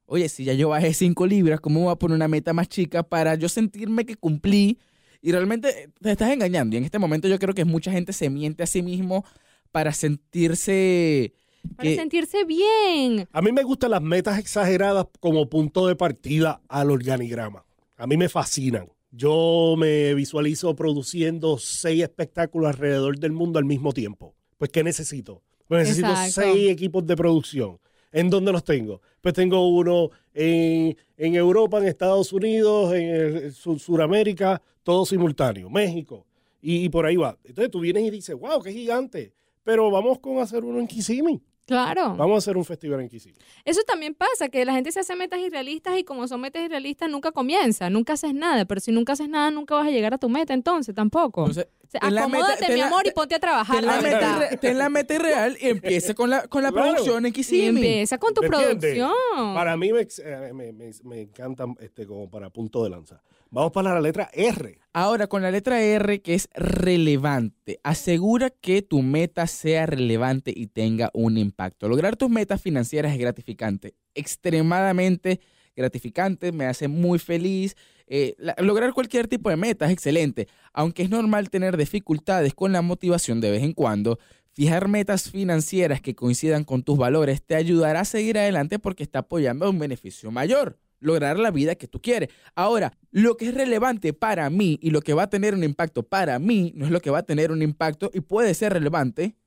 Oye, 0.06 0.28
si 0.30 0.44
ya 0.44 0.54
yo 0.54 0.70
bajé 0.70 0.94
5 0.94 1.28
libras, 1.28 1.60
¿cómo 1.60 1.82
voy 1.82 1.92
a 1.92 1.96
poner 1.96 2.16
una 2.16 2.28
meta 2.28 2.54
más 2.54 2.68
chica 2.68 3.04
para 3.04 3.36
yo 3.36 3.50
sentirme 3.50 4.06
que 4.06 4.16
cumplí? 4.16 4.80
Y 5.22 5.32
realmente 5.32 5.90
te 6.02 6.12
estás 6.12 6.32
engañando. 6.32 6.76
Y 6.76 6.78
en 6.78 6.86
este 6.86 6.98
momento 6.98 7.28
yo 7.28 7.38
creo 7.40 7.54
que 7.54 7.66
mucha 7.66 7.92
gente 7.92 8.12
se 8.12 8.30
miente 8.30 8.64
a 8.64 8.68
sí 8.68 8.82
mismo 8.82 9.26
para 9.72 9.94
sentirse... 9.94 11.34
Para 11.76 11.90
que- 11.90 11.96
sentirse 11.96 12.44
bien. 12.46 13.28
A 13.32 13.42
mí 13.42 13.52
me 13.52 13.64
gustan 13.64 13.92
las 13.92 14.02
metas 14.02 14.40
exageradas 14.40 15.06
como 15.20 15.50
punto 15.50 15.88
de 15.88 15.96
partida 15.96 16.62
al 16.68 16.92
organigrama. 16.92 17.66
A 17.98 18.08
mí 18.08 18.18
me 18.18 18.30
fascinan. 18.30 18.88
Yo 19.12 19.76
me 19.78 20.14
visualizo 20.14 20.74
produciendo 20.76 21.58
seis 21.58 22.02
espectáculos 22.04 22.70
alrededor 22.70 23.20
del 23.20 23.32
mundo 23.34 23.60
al 23.60 23.66
mismo 23.66 23.92
tiempo. 23.92 24.34
Pues, 24.58 24.72
¿qué 24.72 24.84
necesito? 24.84 25.42
Pues 25.68 25.84
necesito 25.88 26.10
Exacto. 26.10 26.42
seis 26.54 26.70
equipos 26.72 27.06
de 27.06 27.16
producción. 27.16 27.78
¿En 28.14 28.30
dónde 28.30 28.52
los 28.52 28.64
tengo? 28.64 29.02
Pues 29.22 29.34
tengo 29.34 29.68
uno 29.70 30.10
en, 30.34 30.98
en 31.18 31.36
Europa, 31.36 31.78
en 31.80 31.86
Estados 31.88 32.34
Unidos, 32.34 32.94
en 32.94 33.04
el 33.10 33.54
Suramérica, 33.54 34.62
todo 34.84 35.06
simultáneo, 35.06 35.70
México. 35.70 36.26
Y, 36.62 36.86
y 36.86 36.90
por 36.90 37.06
ahí 37.06 37.16
va. 37.16 37.38
Entonces 37.44 37.72
tú 37.72 37.80
vienes 37.80 38.04
y 38.04 38.10
dices, 38.10 38.36
wow, 38.38 38.62
qué 38.62 38.72
gigante. 38.72 39.34
Pero 39.64 39.90
vamos 39.92 40.20
con 40.20 40.40
hacer 40.40 40.64
uno 40.64 40.80
en 40.80 40.88
Kissimmee. 40.88 41.42
Claro. 41.66 42.16
Vamos 42.16 42.36
a 42.36 42.38
hacer 42.40 42.58
un 42.58 42.66
festival 42.66 43.02
en 43.02 43.10
Kissimmee. 43.10 43.38
Eso 43.64 43.82
también 43.84 44.14
pasa, 44.14 44.50
que 44.50 44.66
la 44.66 44.74
gente 44.74 44.92
se 44.92 45.00
hace 45.00 45.16
metas 45.16 45.40
irrealistas 45.40 45.98
y 45.98 46.04
como 46.04 46.28
son 46.28 46.42
metas 46.42 46.64
irrealistas 46.64 47.10
nunca 47.10 47.32
comienza, 47.32 47.90
nunca 47.90 48.14
haces 48.14 48.34
nada, 48.34 48.66
pero 48.66 48.82
si 48.82 48.92
nunca 48.92 49.14
haces 49.14 49.30
nada 49.30 49.52
nunca 49.52 49.76
vas 49.76 49.88
a 49.88 49.92
llegar 49.92 50.14
a 50.14 50.18
tu 50.18 50.30
meta 50.30 50.54
entonces 50.54 50.94
tampoco. 50.94 51.42
Entonces, 51.42 51.68
sea, 51.92 52.02
meta- 52.10 52.22
acomódate, 52.22 52.66
ten 52.66 52.74
mi 52.74 52.80
la- 52.80 52.88
amor, 52.88 53.06
y 53.08 53.12
ponte 53.12 53.36
a 53.36 53.40
trabajar. 53.40 53.76
Ten 53.78 53.86
la, 53.86 54.02
meta, 54.02 54.50
ten 54.60 54.78
la 54.78 54.90
meta 54.90 55.14
irreal 55.16 55.58
y 55.60 55.68
empiece 55.68 56.16
con 56.16 56.30
la, 56.30 56.48
con 56.48 56.64
la 56.64 56.72
Claro. 56.72 56.92
producción 56.92 57.26
en 57.26 57.34
Y 57.36 57.62
empieza 57.66 58.18
con 58.18 58.34
tu 58.34 58.42
producción. 58.42 59.12
Para 59.54 59.76
mí 59.78 59.92
me, 59.94 60.02
eh, 60.02 60.52
me, 60.54 60.72
me- 60.72 60.92
me 61.04 61.22
encanta 61.22 61.66
este, 61.80 62.08
como 62.08 62.30
para 62.30 62.50
punto 62.50 62.84
de 62.84 62.90
lanza. 62.90 63.22
Vamos 63.54 63.74
para 63.74 63.94
la 63.94 64.00
letra 64.00 64.30
R. 64.32 64.80
Ahora, 64.94 65.28
con 65.28 65.42
la 65.42 65.52
letra 65.52 65.82
R, 65.82 66.22
que 66.22 66.36
es 66.36 66.48
relevante, 66.54 67.80
asegura 67.84 68.50
que 68.50 68.82
tu 68.82 69.02
meta 69.02 69.46
sea 69.48 69.86
relevante 69.86 70.54
y 70.56 70.68
tenga 70.68 71.10
un 71.14 71.38
impacto. 71.38 71.90
Lograr 71.90 72.16
tus 72.16 72.30
metas 72.30 72.62
financieras 72.62 73.12
es 73.12 73.20
gratificante, 73.20 73.94
extremadamente 74.16 75.40
gratificante, 75.76 76.52
me 76.52 76.66
hace 76.66 76.88
muy 76.88 77.20
feliz. 77.20 77.76
Eh, 78.14 78.36
lograr 78.58 78.92
cualquier 78.92 79.30
tipo 79.30 79.50
de 79.50 79.56
meta 79.56 79.86
es 79.86 79.94
excelente, 79.94 80.50
aunque 80.74 81.02
es 81.02 81.10
normal 81.10 81.50
tener 81.50 81.78
dificultades 81.78 82.54
con 82.54 82.74
la 82.74 82.82
motivación 82.82 83.40
de 83.40 83.52
vez 83.52 83.64
en 83.64 83.72
cuando. 83.72 84.20
Fijar 84.52 84.90
metas 84.90 85.32
financieras 85.32 86.02
que 86.02 86.14
coincidan 86.14 86.66
con 86.66 86.84
tus 86.84 86.98
valores 86.98 87.42
te 87.42 87.56
ayudará 87.56 88.02
a 88.02 88.06
seguir 88.06 88.38
adelante 88.38 88.80
porque 88.80 89.04
está 89.04 89.20
apoyando 89.20 89.66
a 89.66 89.70
un 89.70 89.80
beneficio 89.80 90.30
mayor, 90.30 90.78
lograr 91.00 91.40
la 91.40 91.52
vida 91.52 91.76
que 91.76 91.88
tú 91.88 92.02
quieres. 92.02 92.28
Ahora, 92.54 92.92
lo 93.12 93.38
que 93.38 93.48
es 93.48 93.54
relevante 93.54 94.12
para 94.12 94.50
mí 94.50 94.78
y 94.82 94.90
lo 94.90 95.00
que 95.00 95.14
va 95.14 95.24
a 95.24 95.30
tener 95.30 95.54
un 95.54 95.64
impacto 95.64 96.04
para 96.04 96.38
mí 96.38 96.74
no 96.76 96.84
es 96.84 96.92
lo 96.92 97.00
que 97.00 97.12
va 97.12 97.20
a 97.20 97.24
tener 97.24 97.50
un 97.50 97.62
impacto 97.62 98.12
y 98.14 98.20
puede 98.20 98.54
ser 98.56 98.74
relevante 98.74 99.38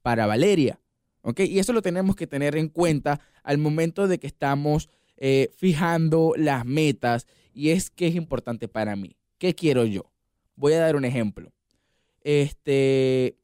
para 0.00 0.24
Valeria. 0.24 0.80
Y 1.36 1.58
eso 1.58 1.74
lo 1.74 1.82
tenemos 1.82 2.16
que 2.16 2.26
tener 2.26 2.56
en 2.56 2.68
cuenta 2.68 3.20
al 3.42 3.58
momento 3.58 4.08
de 4.08 4.18
que 4.18 4.26
estamos 4.26 4.88
eh, 5.18 5.50
fijando 5.58 6.32
las 6.38 6.64
metas 6.64 7.26
y 7.54 7.70
es 7.70 7.90
que 7.90 8.08
es 8.08 8.14
importante 8.14 8.68
para 8.68 8.96
mí. 8.96 9.16
¿Qué 9.38 9.54
quiero 9.54 9.84
yo? 9.84 10.10
Voy 10.56 10.74
a 10.74 10.80
dar 10.80 10.96
un 10.96 11.04
ejemplo. 11.04 11.52
Este, 12.22 13.36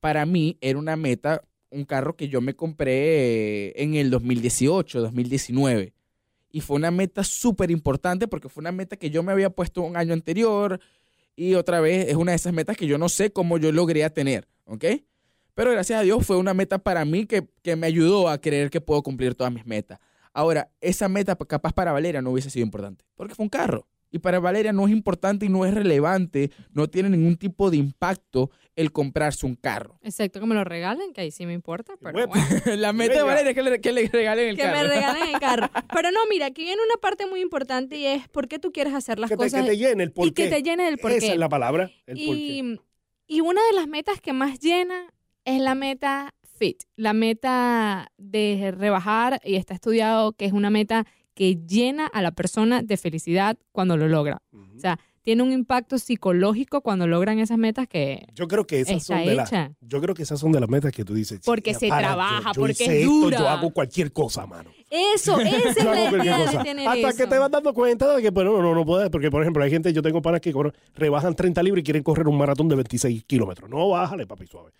para 0.00 0.26
mí 0.26 0.56
era 0.60 0.78
una 0.78 0.96
meta 0.96 1.42
un 1.70 1.84
carro 1.84 2.16
que 2.16 2.28
yo 2.28 2.40
me 2.40 2.54
compré 2.54 3.68
eh, 3.68 3.72
en 3.76 3.94
el 3.94 4.10
2018, 4.10 5.00
2019. 5.00 5.92
Y 6.50 6.60
fue 6.60 6.76
una 6.76 6.90
meta 6.90 7.24
súper 7.24 7.70
importante 7.70 8.26
porque 8.26 8.48
fue 8.48 8.62
una 8.62 8.72
meta 8.72 8.96
que 8.96 9.10
yo 9.10 9.22
me 9.22 9.32
había 9.32 9.50
puesto 9.50 9.82
un 9.82 9.96
año 9.96 10.14
anterior 10.14 10.80
y 11.36 11.54
otra 11.54 11.80
vez 11.80 12.08
es 12.08 12.16
una 12.16 12.32
de 12.32 12.36
esas 12.36 12.52
metas 12.52 12.76
que 12.76 12.86
yo 12.86 12.96
no 12.98 13.08
sé 13.08 13.30
cómo 13.32 13.58
yo 13.58 13.70
logré 13.70 14.08
tener, 14.10 14.48
¿ok? 14.64 14.84
Pero 15.54 15.72
gracias 15.72 16.00
a 16.00 16.02
Dios 16.02 16.24
fue 16.24 16.36
una 16.36 16.54
meta 16.54 16.78
para 16.78 17.04
mí 17.04 17.26
que, 17.26 17.46
que 17.62 17.76
me 17.76 17.86
ayudó 17.86 18.28
a 18.28 18.40
creer 18.40 18.70
que 18.70 18.80
puedo 18.80 19.02
cumplir 19.02 19.34
todas 19.34 19.52
mis 19.52 19.66
metas. 19.66 19.98
Ahora, 20.38 20.70
esa 20.80 21.08
meta 21.08 21.36
pa- 21.36 21.46
capaz 21.46 21.72
para 21.72 21.90
Valeria 21.92 22.22
no 22.22 22.30
hubiese 22.30 22.48
sido 22.50 22.64
importante, 22.64 23.04
porque 23.16 23.34
fue 23.34 23.42
un 23.44 23.50
carro. 23.50 23.88
Y 24.10 24.20
para 24.20 24.38
Valeria 24.40 24.72
no 24.72 24.86
es 24.86 24.92
importante 24.92 25.44
y 25.46 25.48
no 25.48 25.66
es 25.66 25.74
relevante, 25.74 26.50
no 26.72 26.88
tiene 26.88 27.10
ningún 27.10 27.36
tipo 27.36 27.70
de 27.70 27.76
impacto 27.76 28.50
el 28.76 28.92
comprarse 28.92 29.44
un 29.44 29.54
carro. 29.56 29.98
Excepto 30.02 30.38
que 30.40 30.46
me 30.46 30.54
lo 30.54 30.62
regalen, 30.64 31.12
que 31.12 31.20
ahí 31.22 31.30
sí 31.30 31.44
me 31.44 31.52
importa, 31.52 31.94
pero 32.00 32.12
Bueno. 32.28 32.32
La 32.76 32.92
meta 32.92 33.14
de. 33.16 33.22
Valeria 33.22 33.50
es 33.50 33.54
que 33.56 33.62
le, 33.62 33.80
que 33.80 33.92
le 33.92 34.08
regalen 34.08 34.48
el 34.50 34.56
Que 34.56 34.62
carro. 34.62 34.76
me 34.78 34.84
regalen 34.84 35.34
el 35.34 35.40
carro. 35.40 35.68
Pero 35.92 36.10
no, 36.12 36.20
mira, 36.30 36.46
aquí 36.46 36.62
viene 36.62 36.80
una 36.82 36.96
parte 37.00 37.26
muy 37.26 37.40
importante 37.42 37.96
y 37.98 38.06
es 38.06 38.28
por 38.28 38.46
qué 38.48 38.58
tú 38.58 38.70
quieres 38.72 38.94
hacer 38.94 39.18
las 39.18 39.28
Que 39.28 39.36
te, 39.36 39.42
cosas 39.44 39.62
que 39.64 39.70
te 39.70 39.76
llene 39.76 40.04
el 40.04 40.12
porqué. 40.12 40.28
y 40.30 40.32
que 40.32 40.48
te 40.48 40.62
llene 40.62 40.88
el 40.88 40.98
porqué. 40.98 41.16
Esa 41.18 41.32
es 41.32 41.38
la 41.38 41.48
palabra, 41.50 41.90
el 42.06 42.16
porqué. 42.16 42.22
Y, 42.40 42.80
y 43.26 43.40
una 43.42 43.60
de 43.66 43.72
las 43.74 43.88
metas 43.88 44.20
que 44.22 44.32
más 44.32 44.58
llena 44.60 45.12
es 45.44 45.60
la 45.60 45.74
meta 45.74 46.32
fit, 46.58 46.82
la 46.96 47.12
meta 47.12 48.12
de 48.18 48.74
rebajar, 48.76 49.40
y 49.44 49.54
está 49.54 49.74
estudiado 49.74 50.32
que 50.32 50.44
es 50.44 50.52
una 50.52 50.70
meta 50.70 51.06
que 51.34 51.56
llena 51.66 52.06
a 52.06 52.20
la 52.20 52.32
persona 52.32 52.82
de 52.82 52.96
felicidad 52.96 53.56
cuando 53.72 53.96
lo 53.96 54.08
logra. 54.08 54.42
O 54.52 54.78
sea, 54.78 54.98
tiene 55.28 55.42
un 55.42 55.52
impacto 55.52 55.98
psicológico 55.98 56.80
cuando 56.80 57.06
logran 57.06 57.38
esas 57.38 57.58
metas 57.58 57.86
que 57.86 58.24
Yo 58.34 58.48
creo 58.48 58.66
que 58.66 58.80
esas 58.80 59.04
son 59.04 59.18
de 59.26 59.36
yo 59.82 60.00
creo 60.00 60.14
que 60.14 60.22
esas 60.22 60.40
son 60.40 60.52
de 60.52 60.60
las 60.60 60.70
metas 60.70 60.90
que 60.90 61.04
tú 61.04 61.12
dices. 61.12 61.40
Porque 61.44 61.72
"Chica, 61.72 61.80
se 61.80 61.88
para, 61.88 62.08
trabaja, 62.08 62.44
yo- 62.44 62.52
yo 62.54 62.60
porque 62.62 62.84
es 62.84 62.90
esto, 62.90 63.10
dura". 63.10 63.38
Yo 63.38 63.46
hago 63.46 63.70
cualquier 63.70 64.10
cosa, 64.10 64.46
mano. 64.46 64.70
Eso, 64.88 65.38
esa 65.40 65.68
es 65.68 65.84
la 65.84 65.90
cualquier 65.92 66.22
idea 66.24 66.36
cosa. 66.46 66.58
de 66.58 66.64
tener 66.64 66.88
Hasta 66.88 67.12
que 67.12 67.26
te 67.26 67.38
vas 67.38 67.50
dando 67.50 67.74
cuenta 67.74 68.16
de 68.16 68.22
que 68.22 68.32
pero 68.32 68.56
no, 68.56 68.62
no, 68.62 68.74
no 68.74 68.86
puedes. 68.86 69.10
Porque, 69.10 69.30
por 69.30 69.42
ejemplo, 69.42 69.62
hay 69.62 69.70
gente, 69.70 69.92
yo 69.92 70.00
tengo 70.00 70.22
panas 70.22 70.40
que 70.40 70.50
rebajan 70.94 71.34
30 71.34 71.62
libras 71.62 71.80
y 71.80 71.84
quieren 71.84 72.02
correr 72.02 72.26
un 72.26 72.38
maratón 72.38 72.66
de 72.70 72.76
26 72.76 73.24
kilómetros. 73.24 73.68
No, 73.68 73.86
bájale, 73.90 74.26
papi, 74.26 74.46
suave. 74.46 74.70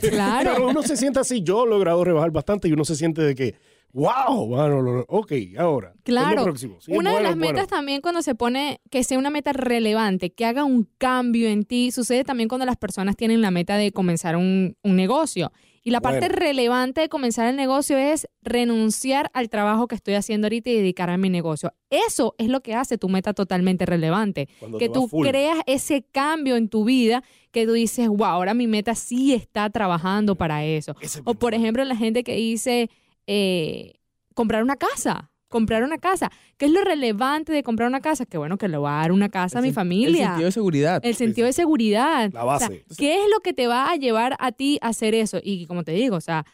Claro. 0.00 0.52
Pero 0.54 0.68
uno 0.70 0.82
se 0.82 0.96
siente 0.96 1.20
así. 1.20 1.42
Yo 1.42 1.66
he 1.66 1.68
logrado 1.68 2.02
rebajar 2.02 2.30
bastante 2.30 2.66
y 2.66 2.72
uno 2.72 2.86
se 2.86 2.96
siente 2.96 3.20
de 3.20 3.34
que, 3.34 3.56
wow, 3.92 4.56
lo- 4.82 5.04
ok, 5.08 5.32
ahora. 5.58 5.92
¿qué 6.04 6.12
es 6.12 6.14
lo 6.14 6.20
Claro. 6.22 6.44
próximo? 6.44 6.78
Una 6.88 7.10
de 7.10 7.14
bueno, 7.16 7.20
las 7.28 7.36
bueno. 7.38 7.52
metas 7.52 7.68
también 7.68 8.00
cuando 8.00 8.22
se 8.22 8.34
pone 8.34 8.80
que 8.90 9.04
sea 9.04 9.18
una 9.18 9.30
meta 9.30 9.52
relevante, 9.52 10.32
que 10.32 10.44
haga 10.44 10.64
un 10.64 10.88
cambio 10.98 11.48
en 11.48 11.64
ti, 11.64 11.90
sucede 11.90 12.24
también 12.24 12.48
cuando 12.48 12.64
las 12.66 12.76
personas 12.76 13.16
tienen 13.16 13.40
la 13.42 13.50
meta 13.50 13.76
de 13.76 13.92
comenzar 13.92 14.36
un, 14.36 14.76
un 14.82 14.96
negocio. 14.96 15.52
Y 15.84 15.90
la 15.90 16.00
parte 16.00 16.20
Bueno. 16.28 16.36
relevante 16.36 17.00
de 17.00 17.08
comenzar 17.08 17.48
el 17.48 17.56
negocio 17.56 17.98
es 17.98 18.28
renunciar 18.40 19.30
al 19.34 19.48
trabajo 19.48 19.88
que 19.88 19.96
estoy 19.96 20.14
haciendo 20.14 20.46
ahorita 20.46 20.70
y 20.70 20.76
dedicarme 20.76 21.14
a 21.14 21.18
mi 21.18 21.28
negocio. 21.28 21.74
Eso 21.90 22.36
es 22.38 22.46
lo 22.48 22.60
que 22.60 22.74
hace 22.76 22.98
tu 22.98 23.08
meta 23.08 23.34
totalmente 23.34 23.84
relevante. 23.84 24.48
Cuando 24.60 24.78
que 24.78 24.88
tú 24.88 25.08
full. 25.08 25.26
creas 25.26 25.58
ese 25.66 26.04
cambio 26.12 26.54
en 26.54 26.68
tu 26.68 26.84
vida, 26.84 27.24
que 27.50 27.66
tú 27.66 27.72
dices, 27.72 28.06
wow, 28.08 28.24
ahora 28.26 28.54
mi 28.54 28.68
meta 28.68 28.94
sí 28.94 29.34
está 29.34 29.68
trabajando 29.70 30.36
para 30.36 30.64
eso. 30.64 30.94
Ese 31.00 31.18
O 31.24 31.34
por 31.34 31.50
bueno. 31.50 31.56
ejemplo, 31.56 31.84
la 31.84 31.96
gente 31.96 32.22
que 32.22 32.36
dice 32.36 32.88
eh, 33.26 33.94
comprar 34.34 34.62
una 34.62 34.76
casa. 34.76 35.28
comprar 35.48 35.82
una 35.84 35.98
casa. 35.98 36.30
¿Qué 36.56 36.64
es 36.64 36.72
lo 36.72 36.82
relevante 36.82 37.52
de 37.52 37.62
comprar 37.62 37.86
una 37.86 38.00
casa? 38.00 38.24
Que 38.24 38.38
bueno, 38.38 38.56
que 38.56 38.68
le 38.68 38.78
va 38.78 38.98
a 38.98 39.02
dar 39.02 39.12
una 39.12 39.28
casa 39.28 39.58
a 39.58 39.62
mi 39.62 39.70
familia. 39.70 40.20
El 40.22 40.26
sentido 40.28 40.46
de 40.46 40.52
seguridad. 40.52 41.00
El 41.04 41.14
sentido 41.14 41.46
de 41.46 41.52
seguridad. 41.52 42.30
La 42.32 42.44
O 42.46 42.58
sea, 42.58 42.68
base. 42.70 42.84
¿Qué 42.96 43.22
es 43.22 43.28
lo 43.30 43.40
que 43.40 43.52
te 43.52 43.66
va 43.66 43.90
a 43.90 43.96
llevar 43.96 44.34
a 44.38 44.52
ti 44.52 44.78
a 44.80 44.88
hacer 44.88 45.14
eso? 45.14 45.40
Y 45.42 45.66
como 45.66 45.84
te 45.84 45.92
digo, 45.92 46.16
o 46.16 46.20
sea, 46.22 46.46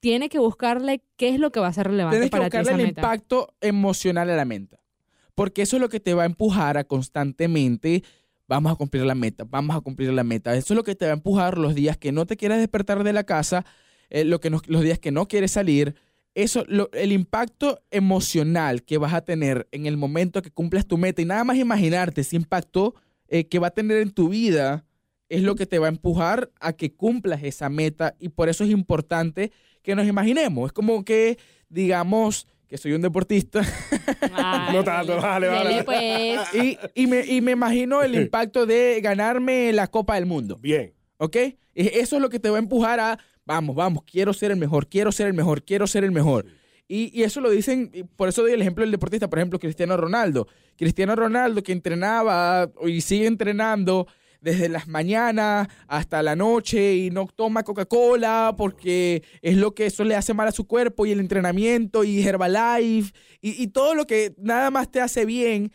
tiene 0.00 0.30
que 0.30 0.38
buscarle 0.38 1.02
qué 1.18 1.28
es 1.28 1.38
lo 1.38 1.52
que 1.52 1.60
va 1.60 1.66
a 1.66 1.72
ser 1.74 1.88
relevante 1.88 2.16
Tienes 2.16 2.30
que 2.30 2.36
para 2.38 2.48
ti 2.48 2.56
buscarle 2.56 2.70
esa 2.72 2.80
el 2.80 2.86
meta. 2.88 3.00
impacto 3.02 3.54
emocional 3.60 4.30
a 4.30 4.36
la 4.36 4.44
meta. 4.46 4.78
Porque 5.34 5.60
eso 5.60 5.76
es 5.76 5.82
lo 5.82 5.90
que 5.90 6.00
te 6.00 6.14
va 6.14 6.22
a 6.22 6.26
empujar 6.26 6.78
a 6.78 6.84
constantemente, 6.84 8.02
vamos 8.48 8.72
a 8.72 8.76
cumplir 8.76 9.04
la 9.04 9.14
meta, 9.14 9.44
vamos 9.46 9.76
a 9.76 9.80
cumplir 9.80 10.12
la 10.14 10.24
meta. 10.24 10.54
Eso 10.54 10.72
es 10.72 10.76
lo 10.76 10.82
que 10.84 10.94
te 10.94 11.04
va 11.04 11.10
a 11.12 11.14
empujar 11.14 11.58
los 11.58 11.74
días 11.74 11.98
que 11.98 12.10
no 12.10 12.24
te 12.26 12.38
quieras 12.38 12.58
despertar 12.58 13.04
de 13.04 13.12
la 13.12 13.24
casa, 13.24 13.66
eh, 14.10 14.24
lo 14.24 14.40
que 14.40 14.50
no- 14.50 14.60
los 14.66 14.82
días 14.82 14.98
que 14.98 15.10
no 15.12 15.26
quieres 15.26 15.52
salir. 15.52 15.94
Eso, 16.34 16.64
lo- 16.68 16.90
el 16.92 17.10
impacto 17.12 17.80
emocional 17.90 18.82
que 18.84 18.98
vas 18.98 19.14
a 19.14 19.22
tener 19.24 19.66
en 19.72 19.86
el 19.86 19.96
momento 19.96 20.42
que 20.42 20.50
cumplas 20.50 20.86
tu 20.86 20.98
meta 20.98 21.22
y 21.22 21.24
nada 21.24 21.42
más 21.44 21.56
imaginarte 21.56 22.20
ese 22.20 22.36
impacto 22.36 22.94
eh, 23.28 23.44
que 23.48 23.58
va 23.58 23.68
a 23.68 23.70
tener 23.70 23.98
en 23.98 24.10
tu 24.10 24.28
vida 24.28 24.84
es 25.28 25.42
lo 25.42 25.54
que 25.54 25.64
te 25.66 25.78
va 25.78 25.86
a 25.86 25.90
empujar 25.90 26.50
a 26.60 26.72
que 26.72 26.92
cumplas 26.92 27.42
esa 27.44 27.68
meta 27.68 28.14
y 28.18 28.28
por 28.30 28.48
eso 28.48 28.64
es 28.64 28.70
importante 28.70 29.52
que 29.82 29.94
nos 29.94 30.06
imaginemos. 30.06 30.66
Es 30.66 30.72
como 30.72 31.04
que, 31.04 31.38
digamos, 31.68 32.46
que 32.68 32.76
soy 32.78 32.92
un 32.92 33.02
deportista 33.02 33.62
Ay, 34.32 34.72
No 34.76 34.84
tanto, 34.84 35.16
vale, 35.20 35.48
vale. 35.48 35.84
pues. 35.84 36.40
y, 36.54 36.78
y 36.94 37.06
me, 37.06 37.24
y 37.26 37.40
me 37.40 37.52
imagino 37.52 38.02
el 38.02 38.14
impacto 38.14 38.66
de 38.66 39.00
ganarme 39.02 39.72
la 39.72 39.86
Copa 39.88 40.14
del 40.16 40.26
Mundo, 40.26 40.56
Bien. 40.60 40.92
¿ok? 41.18 41.36
Eso 41.74 42.16
es 42.16 42.22
lo 42.22 42.28
que 42.28 42.38
te 42.40 42.50
va 42.50 42.56
a 42.56 42.60
empujar 42.60 42.98
a, 43.00 43.18
vamos, 43.50 43.74
vamos, 43.74 44.04
quiero 44.04 44.32
ser 44.32 44.52
el 44.52 44.56
mejor, 44.56 44.86
quiero 44.86 45.10
ser 45.10 45.26
el 45.26 45.34
mejor, 45.34 45.64
quiero 45.64 45.88
ser 45.88 46.04
el 46.04 46.12
mejor. 46.12 46.46
Y, 46.86 47.10
y 47.18 47.24
eso 47.24 47.40
lo 47.40 47.50
dicen, 47.50 47.90
y 47.92 48.04
por 48.04 48.28
eso 48.28 48.42
doy 48.42 48.52
el 48.52 48.60
ejemplo 48.60 48.82
del 48.82 48.92
deportista, 48.92 49.28
por 49.28 49.40
ejemplo, 49.40 49.58
Cristiano 49.58 49.96
Ronaldo. 49.96 50.46
Cristiano 50.76 51.16
Ronaldo 51.16 51.60
que 51.60 51.72
entrenaba 51.72 52.70
y 52.86 53.00
sigue 53.00 53.26
entrenando 53.26 54.06
desde 54.40 54.68
las 54.68 54.86
mañanas 54.86 55.66
hasta 55.88 56.22
la 56.22 56.36
noche 56.36 56.94
y 56.94 57.10
no 57.10 57.26
toma 57.26 57.64
Coca-Cola 57.64 58.54
porque 58.56 59.24
es 59.42 59.56
lo 59.56 59.74
que 59.74 59.86
eso 59.86 60.04
le 60.04 60.14
hace 60.14 60.32
mal 60.32 60.48
a 60.48 60.52
su 60.52 60.66
cuerpo 60.66 61.04
y 61.04 61.10
el 61.10 61.20
entrenamiento 61.20 62.04
y 62.04 62.22
Herbalife 62.22 63.12
y, 63.42 63.62
y 63.62 63.66
todo 63.66 63.94
lo 63.94 64.06
que 64.06 64.32
nada 64.38 64.70
más 64.70 64.90
te 64.90 65.00
hace 65.00 65.26
bien 65.26 65.72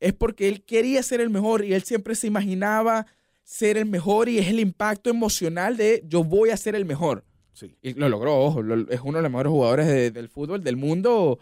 es 0.00 0.14
porque 0.14 0.48
él 0.48 0.64
quería 0.64 1.02
ser 1.02 1.20
el 1.20 1.28
mejor 1.28 1.64
y 1.64 1.74
él 1.74 1.82
siempre 1.82 2.14
se 2.14 2.28
imaginaba 2.28 3.06
ser 3.48 3.76
el 3.76 3.86
mejor 3.86 4.28
y 4.28 4.38
es 4.40 4.48
el 4.48 4.58
impacto 4.58 5.08
emocional 5.08 5.76
de 5.76 6.02
yo 6.08 6.24
voy 6.24 6.50
a 6.50 6.56
ser 6.56 6.74
el 6.74 6.84
mejor. 6.84 7.24
Sí. 7.52 7.76
Y 7.80 7.94
lo 7.94 8.08
logró, 8.08 8.36
ojo, 8.38 8.60
lo- 8.60 8.90
es 8.90 9.00
uno 9.04 9.18
de 9.18 9.22
los 9.22 9.30
mejores 9.30 9.50
jugadores 9.52 9.86
de- 9.86 10.10
del 10.10 10.28
fútbol 10.28 10.64
del 10.64 10.76
mundo 10.76 11.38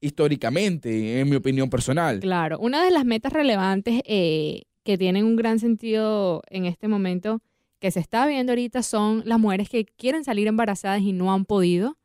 históricamente, 0.00 1.20
en 1.20 1.28
mi 1.28 1.36
opinión 1.36 1.68
personal. 1.68 2.20
Claro, 2.20 2.58
una 2.60 2.84
de 2.84 2.90
las 2.92 3.04
metas 3.04 3.32
relevantes 3.32 4.00
eh, 4.04 4.62
que 4.84 4.96
tienen 4.96 5.24
un 5.24 5.36
gran 5.36 5.58
sentido 5.58 6.42
en 6.48 6.64
este 6.64 6.86
momento 6.88 7.40
que 7.80 7.90
se 7.90 8.00
está 8.00 8.26
viendo 8.26 8.52
ahorita 8.52 8.82
son 8.82 9.22
las 9.26 9.38
mujeres 9.38 9.68
que 9.68 9.84
quieren 9.84 10.24
salir 10.24 10.46
embarazadas 10.46 11.02
y 11.02 11.12
no 11.12 11.32
han 11.32 11.44
podido. 11.44 11.96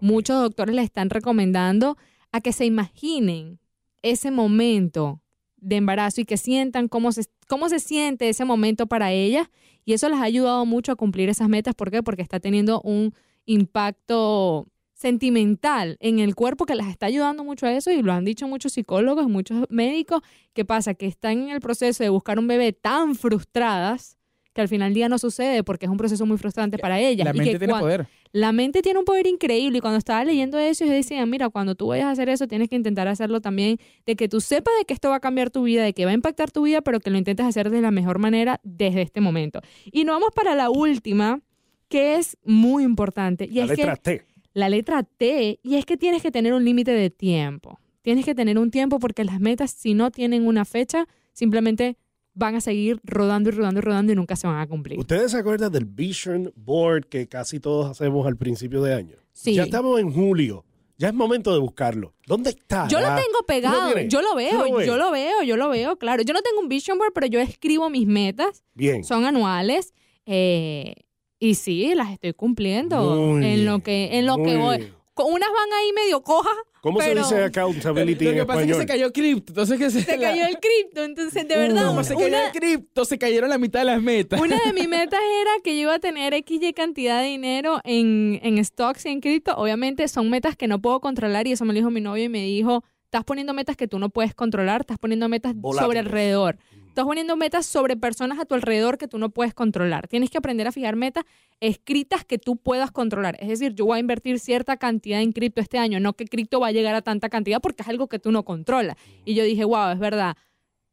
Muchos 0.00 0.40
doctores 0.40 0.74
les 0.74 0.84
están 0.86 1.10
recomendando 1.10 1.96
a 2.32 2.40
que 2.40 2.52
se 2.52 2.64
imaginen 2.64 3.58
ese 4.02 4.30
momento 4.30 5.20
de 5.56 5.76
embarazo 5.76 6.20
y 6.20 6.24
que 6.24 6.36
sientan 6.36 6.88
cómo 6.88 7.10
se, 7.12 7.22
cómo 7.48 7.68
se 7.68 7.80
siente 7.80 8.28
ese 8.28 8.44
momento 8.44 8.86
para 8.86 9.12
ellas. 9.12 9.48
Y 9.84 9.92
eso 9.92 10.08
les 10.08 10.18
ha 10.18 10.24
ayudado 10.24 10.64
mucho 10.64 10.92
a 10.92 10.96
cumplir 10.96 11.28
esas 11.28 11.48
metas. 11.48 11.74
¿Por 11.74 11.90
qué? 11.90 12.02
Porque 12.02 12.22
está 12.22 12.40
teniendo 12.40 12.80
un 12.82 13.12
impacto 13.46 14.66
sentimental 14.94 15.96
en 16.00 16.18
el 16.18 16.34
cuerpo 16.34 16.64
que 16.64 16.74
las 16.74 16.88
está 16.88 17.06
ayudando 17.06 17.44
mucho 17.44 17.66
a 17.66 17.72
eso 17.72 17.90
y 17.90 18.00
lo 18.00 18.12
han 18.12 18.24
dicho 18.24 18.48
muchos 18.48 18.72
psicólogos, 18.72 19.28
muchos 19.28 19.66
médicos. 19.68 20.22
¿Qué 20.54 20.64
pasa? 20.64 20.94
Que 20.94 21.06
están 21.06 21.42
en 21.42 21.48
el 21.50 21.60
proceso 21.60 22.02
de 22.02 22.08
buscar 22.08 22.38
un 22.38 22.46
bebé 22.46 22.72
tan 22.72 23.14
frustradas 23.14 24.16
que 24.54 24.60
al 24.60 24.68
final 24.68 24.88
del 24.88 24.94
día 24.94 25.08
no 25.08 25.18
sucede 25.18 25.62
porque 25.64 25.86
es 25.86 25.90
un 25.90 25.98
proceso 25.98 26.24
muy 26.24 26.38
frustrante 26.38 26.78
para 26.78 27.00
ellas. 27.00 27.24
La 27.24 27.32
y 27.34 27.38
mente 27.38 27.52
que 27.52 27.58
tiene 27.58 27.74
poder. 27.74 28.06
la 28.32 28.52
mente 28.52 28.82
tiene 28.82 29.00
un 29.00 29.04
poder 29.04 29.26
increíble 29.26 29.78
y 29.78 29.80
cuando 29.80 29.98
estaba 29.98 30.24
leyendo 30.24 30.58
eso, 30.58 30.84
ellos 30.84 30.96
decían, 30.96 31.28
mira, 31.28 31.50
cuando 31.50 31.74
tú 31.74 31.88
vayas 31.88 32.06
a 32.06 32.10
hacer 32.12 32.28
eso, 32.28 32.46
tienes 32.46 32.68
que 32.68 32.76
intentar 32.76 33.08
hacerlo 33.08 33.40
también, 33.40 33.78
de 34.06 34.16
que 34.16 34.28
tú 34.28 34.40
sepas 34.40 34.72
de 34.78 34.84
que 34.84 34.94
esto 34.94 35.10
va 35.10 35.16
a 35.16 35.20
cambiar 35.20 35.50
tu 35.50 35.64
vida, 35.64 35.82
de 35.82 35.92
que 35.92 36.04
va 36.04 36.12
a 36.12 36.14
impactar 36.14 36.50
tu 36.52 36.62
vida, 36.62 36.80
pero 36.82 37.00
que 37.00 37.10
lo 37.10 37.18
intentes 37.18 37.44
hacer 37.44 37.68
de 37.68 37.80
la 37.80 37.90
mejor 37.90 38.18
manera 38.18 38.60
desde 38.62 39.02
este 39.02 39.20
momento. 39.20 39.60
Y 39.84 40.04
nos 40.04 40.14
vamos 40.14 40.30
para 40.34 40.54
la 40.54 40.70
última, 40.70 41.40
que 41.88 42.14
es 42.14 42.36
muy 42.44 42.84
importante. 42.84 43.48
Y 43.50 43.56
La 43.56 43.64
es 43.64 43.70
letra 43.70 43.96
que 43.96 44.18
T. 44.18 44.24
la 44.54 44.68
letra 44.68 45.02
T, 45.02 45.58
y 45.62 45.74
es 45.74 45.84
que 45.84 45.96
tienes 45.96 46.22
que 46.22 46.30
tener 46.30 46.54
un 46.54 46.64
límite 46.64 46.92
de 46.92 47.10
tiempo. 47.10 47.80
Tienes 48.02 48.24
que 48.24 48.34
tener 48.34 48.58
un 48.58 48.70
tiempo 48.70 49.00
porque 49.00 49.24
las 49.24 49.40
metas, 49.40 49.72
si 49.72 49.94
no 49.94 50.10
tienen 50.12 50.46
una 50.46 50.64
fecha, 50.64 51.08
simplemente 51.32 51.96
van 52.34 52.56
a 52.56 52.60
seguir 52.60 53.00
rodando 53.04 53.48
y 53.48 53.52
rodando 53.52 53.78
y 53.78 53.82
rodando 53.82 54.12
y 54.12 54.16
nunca 54.16 54.36
se 54.36 54.46
van 54.46 54.60
a 54.60 54.66
cumplir. 54.66 54.98
¿Ustedes 54.98 55.30
se 55.30 55.38
acuerdan 55.38 55.72
del 55.72 55.84
Vision 55.84 56.52
Board 56.56 57.06
que 57.06 57.26
casi 57.28 57.60
todos 57.60 57.90
hacemos 57.90 58.26
al 58.26 58.36
principio 58.36 58.82
de 58.82 58.94
año? 58.94 59.16
Sí. 59.32 59.54
Ya 59.54 59.64
estamos 59.64 60.00
en 60.00 60.12
julio. 60.12 60.64
Ya 60.96 61.08
es 61.08 61.14
momento 61.14 61.52
de 61.52 61.58
buscarlo. 61.58 62.14
¿Dónde 62.26 62.50
está? 62.50 62.86
Yo 62.88 63.00
lo 63.00 63.06
Ya. 63.06 63.16
tengo 63.16 63.38
pegado, 63.46 63.98
yo 64.02 64.22
lo 64.22 64.30
¿Tú 64.30 64.36
veo, 64.36 64.66
lo 64.68 64.82
yo 64.84 64.96
lo 64.96 65.10
veo, 65.10 65.42
yo 65.44 65.56
lo 65.56 65.68
veo, 65.68 65.96
claro. 65.96 66.22
Yo 66.22 66.32
no 66.32 66.40
tengo 66.40 66.60
un 66.60 66.68
vision 66.68 66.98
board, 66.98 67.12
pero 67.12 67.26
yo 67.26 67.40
escribo 67.40 67.90
mis 67.90 68.06
metas, 68.06 68.62
Bien. 68.74 69.02
son 69.02 69.24
anuales, 69.24 69.92
eh, 70.24 70.94
y 71.40 71.56
sí, 71.56 71.92
las 71.96 72.12
estoy 72.12 72.32
cumpliendo 72.32 73.16
Muy 73.16 73.44
en 73.44 73.64
lo 73.66 73.80
que, 73.80 74.18
en 74.18 74.26
lo 74.26 74.36
que 74.36 74.56
voy. 74.56 74.92
Unas 75.16 75.48
van 75.48 75.72
ahí 75.80 75.92
medio 75.92 76.22
cojas, 76.22 76.52
¿Cómo 76.80 76.98
pero- 76.98 77.24
se 77.24 77.34
dice 77.36 77.44
accountability 77.44 78.24
Lo 78.24 78.30
en 78.32 78.36
que 78.38 78.44
pasa 78.46 78.60
es 78.62 78.66
que 78.66 78.74
se 78.74 78.86
cayó 78.86 79.12
cripto, 79.12 79.52
entonces 79.52 79.78
que 79.78 79.90
se, 79.90 80.02
se 80.02 80.16
la- 80.16 80.30
cayó 80.30 80.46
el 80.46 80.58
cripto, 80.58 81.04
entonces 81.04 81.46
de 81.48 81.56
verdad, 81.56 81.86
Como 81.86 82.02
se 82.04 82.14
cayó 82.14 82.26
una, 82.26 82.46
el 82.46 82.52
cripto, 82.52 83.04
se 83.04 83.16
cayeron 83.18 83.48
la 83.50 83.58
mitad 83.58 83.78
de 83.80 83.84
las 83.86 84.02
metas. 84.02 84.40
una 84.40 84.58
de 84.66 84.72
mis 84.72 84.88
metas 84.88 85.20
era 85.40 85.50
que 85.62 85.76
yo 85.76 85.82
iba 85.82 85.94
a 85.94 85.98
tener 86.00 86.34
XY 86.34 86.72
cantidad 86.74 87.20
de 87.22 87.28
dinero 87.28 87.80
en, 87.84 88.40
en 88.42 88.62
stocks 88.64 89.06
y 89.06 89.10
en 89.10 89.20
cripto. 89.20 89.54
Obviamente 89.56 90.08
son 90.08 90.28
metas 90.30 90.56
que 90.56 90.66
no 90.66 90.80
puedo 90.82 91.00
controlar 91.00 91.46
y 91.46 91.52
eso 91.52 91.64
me 91.64 91.72
lo 91.72 91.78
dijo 91.78 91.90
mi 91.90 92.00
novio 92.00 92.24
y 92.24 92.28
me 92.28 92.42
dijo, 92.42 92.84
estás 93.14 93.24
poniendo 93.24 93.54
metas 93.54 93.76
que 93.76 93.86
tú 93.86 94.00
no 94.00 94.08
puedes 94.08 94.34
controlar, 94.34 94.80
estás 94.80 94.98
poniendo 94.98 95.28
metas 95.28 95.54
Volátiles. 95.54 95.84
sobre 95.86 95.98
alrededor. 96.00 96.58
Estás 96.88 97.04
poniendo 97.04 97.36
metas 97.36 97.64
sobre 97.64 97.96
personas 97.96 98.40
a 98.40 98.44
tu 98.44 98.54
alrededor 98.56 98.98
que 98.98 99.06
tú 99.06 99.18
no 99.18 99.30
puedes 99.30 99.54
controlar. 99.54 100.08
Tienes 100.08 100.30
que 100.30 100.38
aprender 100.38 100.66
a 100.66 100.72
fijar 100.72 100.96
metas 100.96 101.24
escritas 101.60 102.24
que 102.24 102.38
tú 102.38 102.56
puedas 102.56 102.90
controlar. 102.90 103.36
Es 103.38 103.48
decir, 103.48 103.72
yo 103.74 103.86
voy 103.86 103.98
a 103.98 104.00
invertir 104.00 104.40
cierta 104.40 104.76
cantidad 104.78 105.20
en 105.20 105.30
cripto 105.30 105.60
este 105.60 105.78
año, 105.78 106.00
no 106.00 106.14
que 106.14 106.24
cripto 106.24 106.58
va 106.58 106.68
a 106.68 106.72
llegar 106.72 106.96
a 106.96 107.02
tanta 107.02 107.28
cantidad 107.28 107.60
porque 107.60 107.82
es 107.82 107.88
algo 107.88 108.08
que 108.08 108.18
tú 108.18 108.32
no 108.32 108.44
controlas. 108.44 108.96
Y 109.24 109.34
yo 109.34 109.44
dije, 109.44 109.64
wow, 109.64 109.90
es 109.92 110.00
verdad. 110.00 110.36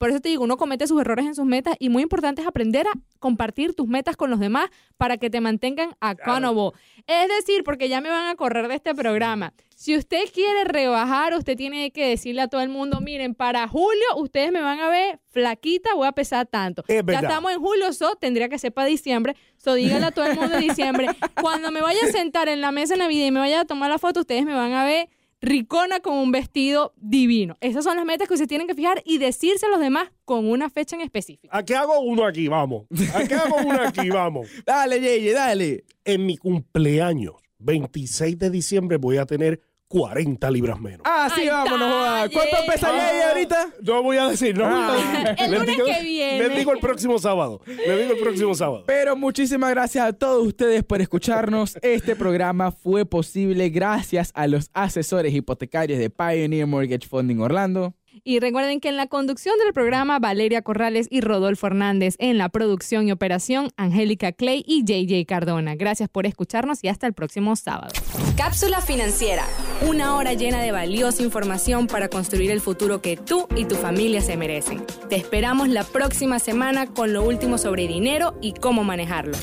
Por 0.01 0.09
eso 0.09 0.19
te 0.19 0.29
digo, 0.29 0.43
uno 0.43 0.57
comete 0.57 0.87
sus 0.87 0.99
errores 0.99 1.27
en 1.27 1.35
sus 1.35 1.45
metas 1.45 1.75
y 1.77 1.89
muy 1.89 2.01
importante 2.01 2.41
es 2.41 2.47
aprender 2.47 2.87
a 2.87 2.91
compartir 3.19 3.75
tus 3.75 3.87
metas 3.87 4.17
con 4.17 4.31
los 4.31 4.39
demás 4.39 4.71
para 4.97 5.17
que 5.17 5.29
te 5.29 5.41
mantengan 5.41 5.95
accountable. 5.99 6.71
Es 7.05 7.27
decir, 7.27 7.63
porque 7.63 7.87
ya 7.87 8.01
me 8.01 8.09
van 8.09 8.27
a 8.27 8.35
correr 8.35 8.67
de 8.67 8.73
este 8.73 8.95
programa. 8.95 9.53
Si 9.75 9.95
usted 9.95 10.23
quiere 10.33 10.63
rebajar, 10.63 11.35
usted 11.35 11.55
tiene 11.55 11.91
que 11.91 12.07
decirle 12.07 12.41
a 12.41 12.47
todo 12.47 12.61
el 12.61 12.69
mundo, 12.69 12.99
miren, 12.99 13.35
para 13.35 13.67
julio 13.67 14.03
ustedes 14.15 14.51
me 14.51 14.61
van 14.61 14.79
a 14.79 14.89
ver 14.89 15.19
flaquita, 15.29 15.93
voy 15.93 16.07
a 16.07 16.13
pesar 16.13 16.47
tanto. 16.47 16.83
Es 16.87 17.05
ya 17.05 17.19
estamos 17.19 17.51
en 17.51 17.59
julio, 17.59 17.93
so 17.93 18.15
tendría 18.15 18.49
que 18.49 18.57
ser 18.57 18.73
para 18.73 18.87
diciembre. 18.87 19.35
So 19.57 19.75
dígale 19.75 20.07
a 20.07 20.11
todo 20.11 20.25
el 20.25 20.35
mundo 20.35 20.55
en 20.55 20.61
diciembre. 20.61 21.09
Cuando 21.39 21.69
me 21.69 21.79
vaya 21.79 21.99
a 22.09 22.11
sentar 22.11 22.49
en 22.49 22.59
la 22.59 22.71
mesa 22.71 22.95
de 22.95 23.01
Navidad 23.01 23.27
y 23.27 23.31
me 23.31 23.39
vaya 23.39 23.59
a 23.59 23.65
tomar 23.65 23.91
la 23.91 23.99
foto, 23.99 24.21
ustedes 24.21 24.45
me 24.45 24.55
van 24.55 24.73
a 24.73 24.83
ver 24.83 25.09
ricona 25.41 25.99
con 25.99 26.13
un 26.13 26.31
vestido 26.31 26.93
divino. 26.97 27.57
Esas 27.61 27.83
son 27.83 27.97
las 27.97 28.05
metas 28.05 28.27
que 28.27 28.35
ustedes 28.35 28.47
tienen 28.47 28.67
que 28.67 28.75
fijar 28.75 29.01
y 29.05 29.17
decirse 29.17 29.65
a 29.65 29.69
los 29.69 29.79
demás 29.79 30.09
con 30.23 30.47
una 30.49 30.69
fecha 30.69 30.95
en 30.95 31.01
específico. 31.01 31.53
¿A 31.55 31.63
qué 31.63 31.75
hago 31.75 31.99
uno 31.99 32.25
aquí? 32.25 32.47
Vamos. 32.47 32.85
¿A 33.13 33.27
qué 33.27 33.33
hago 33.33 33.57
uno 33.57 33.81
aquí? 33.81 34.09
Vamos. 34.09 34.47
Dale, 34.65 34.99
Yeye, 34.99 35.33
dale. 35.33 35.83
En 36.05 36.25
mi 36.25 36.37
cumpleaños, 36.37 37.35
26 37.59 38.37
de 38.37 38.49
diciembre, 38.49 38.97
voy 38.97 39.17
a 39.17 39.25
tener 39.25 39.61
40 39.91 40.49
libras 40.51 40.79
menos. 40.79 41.01
Ah, 41.03 41.29
sí, 41.35 41.41
Ay, 41.41 41.49
vámonos. 41.49 41.91
joda. 41.91 42.11
dale. 42.11 42.33
¿Cuánto 42.33 42.55
pesa 42.65 42.91
Yeye 42.91 43.23
ahorita? 43.23 43.69
No 43.81 44.01
voy 44.03 44.15
a 44.17 44.29
decir, 44.29 44.57
no. 44.57 44.63
Ah. 44.65 45.35
El 45.37 45.51
lunes 45.51 45.67
digo- 45.67 45.85
que 45.85 46.01
viene. 46.03 46.47
Les 46.47 46.57
digo 46.57 46.71
el 46.71 46.79
próximo 46.79 47.19
sábado. 47.19 47.61
Les 47.65 47.99
digo 47.99 48.13
el 48.13 48.19
próximo 48.19 48.55
sábado. 48.55 48.85
Pero 48.87 49.17
muchísimas 49.17 49.69
gracias 49.71 50.05
a 50.07 50.13
todos 50.13 50.47
ustedes 50.47 50.83
por 50.85 51.01
escucharnos. 51.01 51.77
Este 51.81 52.15
programa 52.15 52.71
fue 52.71 53.05
posible 53.05 53.67
gracias 53.69 54.31
a 54.33 54.47
los 54.47 54.69
asesores 54.73 55.33
hipotecarios 55.33 55.99
de 55.99 56.09
Pioneer 56.09 56.67
Mortgage 56.67 57.07
Funding 57.07 57.39
Orlando. 57.41 57.93
Y 58.23 58.39
recuerden 58.39 58.79
que 58.79 58.89
en 58.89 58.97
la 58.97 59.07
conducción 59.07 59.57
del 59.63 59.73
programa, 59.73 60.19
Valeria 60.19 60.61
Corrales 60.61 61.07
y 61.09 61.21
Rodolfo 61.21 61.67
Hernández. 61.67 62.15
En 62.19 62.37
la 62.37 62.49
producción 62.49 63.07
y 63.07 63.11
operación, 63.11 63.69
Angélica 63.77 64.31
Clay 64.31 64.63
y 64.67 64.83
JJ 64.83 65.25
Cardona. 65.25 65.75
Gracias 65.75 66.09
por 66.09 66.25
escucharnos 66.25 66.83
y 66.83 66.87
hasta 66.87 67.07
el 67.07 67.13
próximo 67.13 67.55
sábado. 67.55 67.93
Cápsula 68.37 68.81
financiera. 68.81 69.43
Una 69.87 70.15
hora 70.15 70.33
llena 70.33 70.61
de 70.61 70.71
valiosa 70.71 71.23
información 71.23 71.87
para 71.87 72.09
construir 72.09 72.51
el 72.51 72.61
futuro 72.61 73.01
que 73.01 73.17
tú 73.17 73.47
y 73.55 73.65
tu 73.65 73.75
familia 73.75 74.21
se 74.21 74.37
merecen. 74.37 74.85
Te 75.09 75.15
esperamos 75.15 75.69
la 75.69 75.83
próxima 75.83 76.39
semana 76.39 76.87
con 76.87 77.13
lo 77.13 77.23
último 77.23 77.57
sobre 77.57 77.87
dinero 77.87 78.37
y 78.41 78.53
cómo 78.53 78.83
manejarlo. 78.83 79.37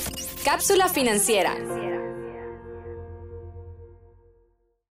Cápsula 0.45 0.89
financiera. 0.89 1.55